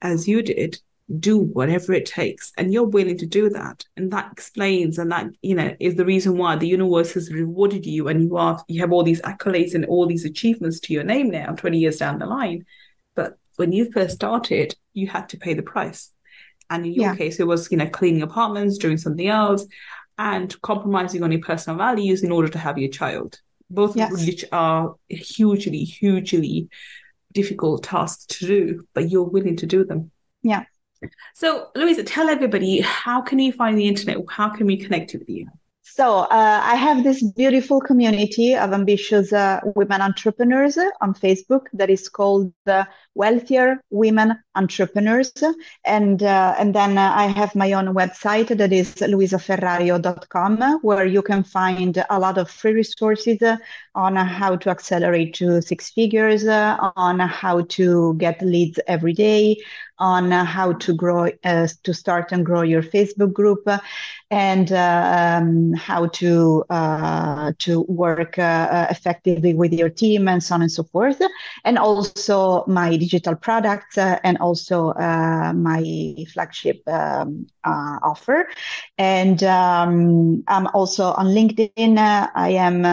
as 0.00 0.26
you 0.26 0.42
did, 0.42 0.80
do 1.18 1.38
whatever 1.38 1.92
it 1.92 2.06
takes 2.06 2.52
and 2.56 2.72
you're 2.72 2.84
willing 2.84 3.18
to 3.18 3.26
do 3.26 3.50
that. 3.50 3.84
And 3.96 4.10
that 4.12 4.32
explains 4.32 4.98
and 4.98 5.10
that 5.12 5.26
you 5.42 5.54
know 5.54 5.74
is 5.80 5.96
the 5.96 6.04
reason 6.04 6.36
why 6.36 6.56
the 6.56 6.68
universe 6.68 7.12
has 7.12 7.32
rewarded 7.32 7.86
you 7.86 8.08
and 8.08 8.22
you 8.22 8.36
are 8.36 8.62
you 8.68 8.80
have 8.80 8.92
all 8.92 9.02
these 9.02 9.20
accolades 9.22 9.74
and 9.74 9.84
all 9.86 10.06
these 10.06 10.24
achievements 10.24 10.80
to 10.80 10.92
your 10.92 11.04
name 11.04 11.30
now 11.30 11.52
20 11.52 11.78
years 11.78 11.98
down 11.98 12.18
the 12.18 12.26
line. 12.26 12.64
But 13.14 13.38
when 13.56 13.72
you 13.72 13.90
first 13.90 14.14
started 14.14 14.74
you 14.94 15.06
had 15.06 15.28
to 15.30 15.38
pay 15.38 15.54
the 15.54 15.62
price. 15.62 16.10
And 16.70 16.86
in 16.86 16.92
your 16.92 17.04
yeah. 17.04 17.16
case 17.16 17.38
it 17.40 17.46
was 17.46 17.70
you 17.70 17.78
know 17.78 17.88
cleaning 17.88 18.22
apartments 18.22 18.78
doing 18.78 18.98
something 18.98 19.28
else 19.28 19.66
and 20.18 20.60
compromising 20.62 21.22
on 21.22 21.32
your 21.32 21.40
personal 21.40 21.78
values 21.78 22.22
in 22.22 22.32
order 22.32 22.48
to 22.48 22.58
have 22.58 22.78
your 22.78 22.90
child 22.90 23.40
both 23.70 23.96
yes. 23.96 24.12
of 24.12 24.26
which 24.26 24.44
are 24.52 24.94
hugely 25.08 25.84
hugely 25.84 26.68
difficult 27.32 27.82
tasks 27.82 28.26
to 28.26 28.46
do 28.46 28.86
but 28.94 29.10
you're 29.10 29.22
willing 29.22 29.56
to 29.56 29.66
do 29.66 29.84
them. 29.84 30.10
Yeah 30.42 30.64
so, 31.34 31.68
Luisa, 31.74 32.02
tell 32.02 32.28
everybody 32.28 32.80
how 32.80 33.20
can 33.20 33.38
you 33.38 33.52
find 33.52 33.78
the 33.78 33.88
internet? 33.88 34.18
How 34.28 34.48
can 34.48 34.66
we 34.66 34.76
connect 34.76 35.12
with 35.12 35.28
you? 35.28 35.46
So 35.94 36.20
uh, 36.20 36.60
I 36.64 36.76
have 36.76 37.04
this 37.04 37.22
beautiful 37.22 37.78
community 37.78 38.54
of 38.54 38.72
ambitious 38.72 39.30
uh, 39.30 39.60
women 39.74 40.00
entrepreneurs 40.00 40.78
on 41.02 41.12
Facebook 41.12 41.66
that 41.74 41.90
is 41.90 42.08
called 42.08 42.50
uh, 42.66 42.84
Wealthier 43.14 43.78
Women 43.90 44.38
Entrepreneurs, 44.54 45.32
and 45.84 46.22
uh, 46.22 46.54
and 46.58 46.74
then 46.74 46.96
uh, 46.96 47.12
I 47.14 47.26
have 47.26 47.54
my 47.54 47.72
own 47.72 47.94
website 47.94 48.56
that 48.56 48.72
is 48.72 48.94
luisaferrario.com, 48.94 50.80
where 50.80 51.04
you 51.04 51.20
can 51.20 51.42
find 51.42 52.02
a 52.08 52.18
lot 52.18 52.38
of 52.38 52.48
free 52.48 52.72
resources 52.72 53.42
on 53.94 54.16
how 54.16 54.56
to 54.56 54.70
accelerate 54.70 55.34
to 55.34 55.60
six 55.60 55.90
figures, 55.90 56.46
on 56.46 57.18
how 57.18 57.62
to 57.76 58.14
get 58.14 58.40
leads 58.40 58.80
every 58.86 59.12
day, 59.12 59.58
on 60.02 60.32
how 60.32 60.72
to 60.72 60.92
grow, 60.92 61.30
to 61.44 61.94
start 61.94 62.32
and 62.32 62.44
grow 62.44 62.62
your 62.62 62.82
Facebook 62.82 63.32
group, 63.32 63.66
and 64.32 64.72
um, 64.72 65.72
how 65.74 66.06
to 66.08 66.64
uh, 66.70 67.52
to 67.58 67.82
work 67.82 68.38
uh, 68.38 68.42
uh, 68.42 68.86
effectively 68.90 69.54
with 69.54 69.72
your 69.72 69.88
team 69.88 70.26
and 70.26 70.42
so 70.42 70.54
on 70.56 70.62
and 70.62 70.72
so 70.72 70.82
forth, 70.82 71.20
and 71.64 71.78
also 71.78 72.64
my 72.66 72.96
digital 72.96 73.36
products 73.36 73.96
uh, 73.96 74.18
and 74.24 74.38
also 74.38 74.88
uh, 74.94 75.52
my 75.54 76.16
flagship 76.32 76.80
um, 76.88 77.46
uh, 77.64 77.98
offer. 78.02 78.48
And 78.98 79.42
um, 79.44 80.42
I'm 80.48 80.66
also 80.68 81.12
on 81.12 81.26
LinkedIn. 81.26 81.98
I 82.34 82.48
am 82.50 82.84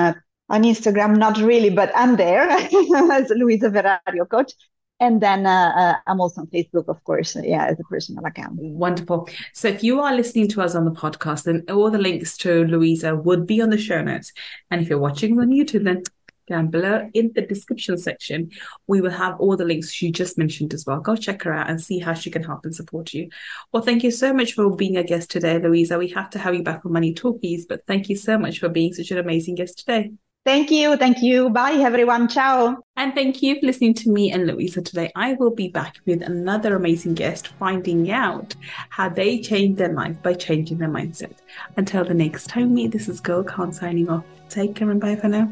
on 0.49 0.63
Instagram, 0.63 1.17
not 1.17 1.37
really, 1.37 1.69
but 1.71 1.91
I'm 1.95 2.17
there 2.17 2.49
as 3.11 3.31
Luisa 3.35 3.69
Ferrario 3.71 4.29
coach. 4.29 4.53
And 4.99 5.21
then 5.21 5.45
uh, 5.45 5.71
uh, 5.75 5.93
I'm 6.07 6.19
also 6.19 6.41
on 6.41 6.47
Facebook, 6.47 6.89
of 6.89 7.01
course, 7.05 7.37
yeah, 7.41 7.67
as 7.67 7.79
a 7.79 7.83
personal 7.83 8.25
account. 8.25 8.55
Wonderful. 8.55 9.29
So 9.53 9.69
if 9.69 9.81
you 9.83 10.01
are 10.01 10.13
listening 10.13 10.49
to 10.49 10.61
us 10.61 10.75
on 10.75 10.83
the 10.83 10.91
podcast, 10.91 11.43
then 11.43 11.63
all 11.69 11.89
the 11.89 11.97
links 11.97 12.35
to 12.37 12.65
Luisa 12.65 13.15
would 13.15 13.47
be 13.47 13.61
on 13.61 13.69
the 13.69 13.77
show 13.77 14.01
notes. 14.01 14.33
And 14.69 14.81
if 14.81 14.89
you're 14.89 14.99
watching 14.99 15.39
on 15.39 15.49
YouTube, 15.49 15.85
then 15.85 16.03
down 16.49 16.67
below 16.67 17.09
in 17.13 17.31
the 17.33 17.43
description 17.43 17.97
section, 17.97 18.51
we 18.87 18.99
will 18.99 19.11
have 19.11 19.39
all 19.39 19.55
the 19.55 19.63
links 19.63 19.91
she 19.91 20.11
just 20.11 20.37
mentioned 20.37 20.73
as 20.73 20.85
well. 20.85 20.99
Go 20.99 21.15
check 21.15 21.43
her 21.43 21.53
out 21.53 21.69
and 21.69 21.79
see 21.79 21.99
how 21.99 22.13
she 22.13 22.31
can 22.31 22.43
help 22.43 22.65
and 22.65 22.75
support 22.75 23.13
you. 23.13 23.29
Well, 23.71 23.83
thank 23.83 24.03
you 24.03 24.11
so 24.11 24.33
much 24.33 24.53
for 24.53 24.75
being 24.75 24.97
a 24.97 25.03
guest 25.03 25.31
today, 25.31 25.59
Luisa. 25.59 25.97
We 25.97 26.09
have 26.09 26.29
to 26.31 26.39
have 26.39 26.55
you 26.55 26.63
back 26.63 26.85
on 26.85 26.91
Money 26.91 27.13
Talkies, 27.13 27.67
but 27.67 27.85
thank 27.87 28.09
you 28.09 28.17
so 28.17 28.37
much 28.37 28.59
for 28.59 28.67
being 28.67 28.93
such 28.93 29.11
an 29.11 29.19
amazing 29.19 29.55
guest 29.55 29.79
today. 29.79 30.11
Thank 30.45 30.71
you. 30.71 30.95
Thank 30.95 31.21
you. 31.21 31.49
Bye, 31.49 31.73
everyone. 31.73 32.27
Ciao. 32.27 32.77
And 32.95 33.13
thank 33.13 33.43
you 33.43 33.59
for 33.59 33.65
listening 33.65 33.93
to 33.95 34.09
me 34.09 34.31
and 34.31 34.47
Luisa 34.47 34.81
today. 34.81 35.11
I 35.15 35.33
will 35.33 35.51
be 35.51 35.67
back 35.67 35.97
with 36.05 36.21
another 36.21 36.75
amazing 36.75 37.15
guest 37.15 37.49
finding 37.59 38.09
out 38.09 38.55
how 38.89 39.09
they 39.09 39.41
changed 39.41 39.77
their 39.77 39.93
life 39.93 40.21
by 40.23 40.33
changing 40.33 40.77
their 40.77 40.89
mindset. 40.89 41.33
Until 41.75 42.05
the 42.05 42.13
next 42.13 42.47
time, 42.47 42.73
me, 42.73 42.87
this 42.87 43.09
is 43.09 43.19
Gull 43.19 43.43
Khan 43.43 43.73
signing 43.73 44.09
off. 44.09 44.23
Take 44.47 44.75
care 44.75 44.89
and 44.89 44.99
bye 44.99 45.17
for 45.17 45.27
now. 45.27 45.49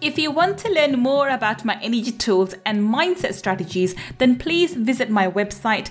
If 0.00 0.18
you 0.18 0.32
want 0.32 0.58
to 0.58 0.72
learn 0.72 0.98
more 0.98 1.28
about 1.28 1.64
my 1.64 1.78
energy 1.80 2.10
tools 2.10 2.56
and 2.66 2.80
mindset 2.80 3.34
strategies, 3.34 3.94
then 4.18 4.36
please 4.36 4.74
visit 4.74 5.10
my 5.10 5.28
website 5.30 5.90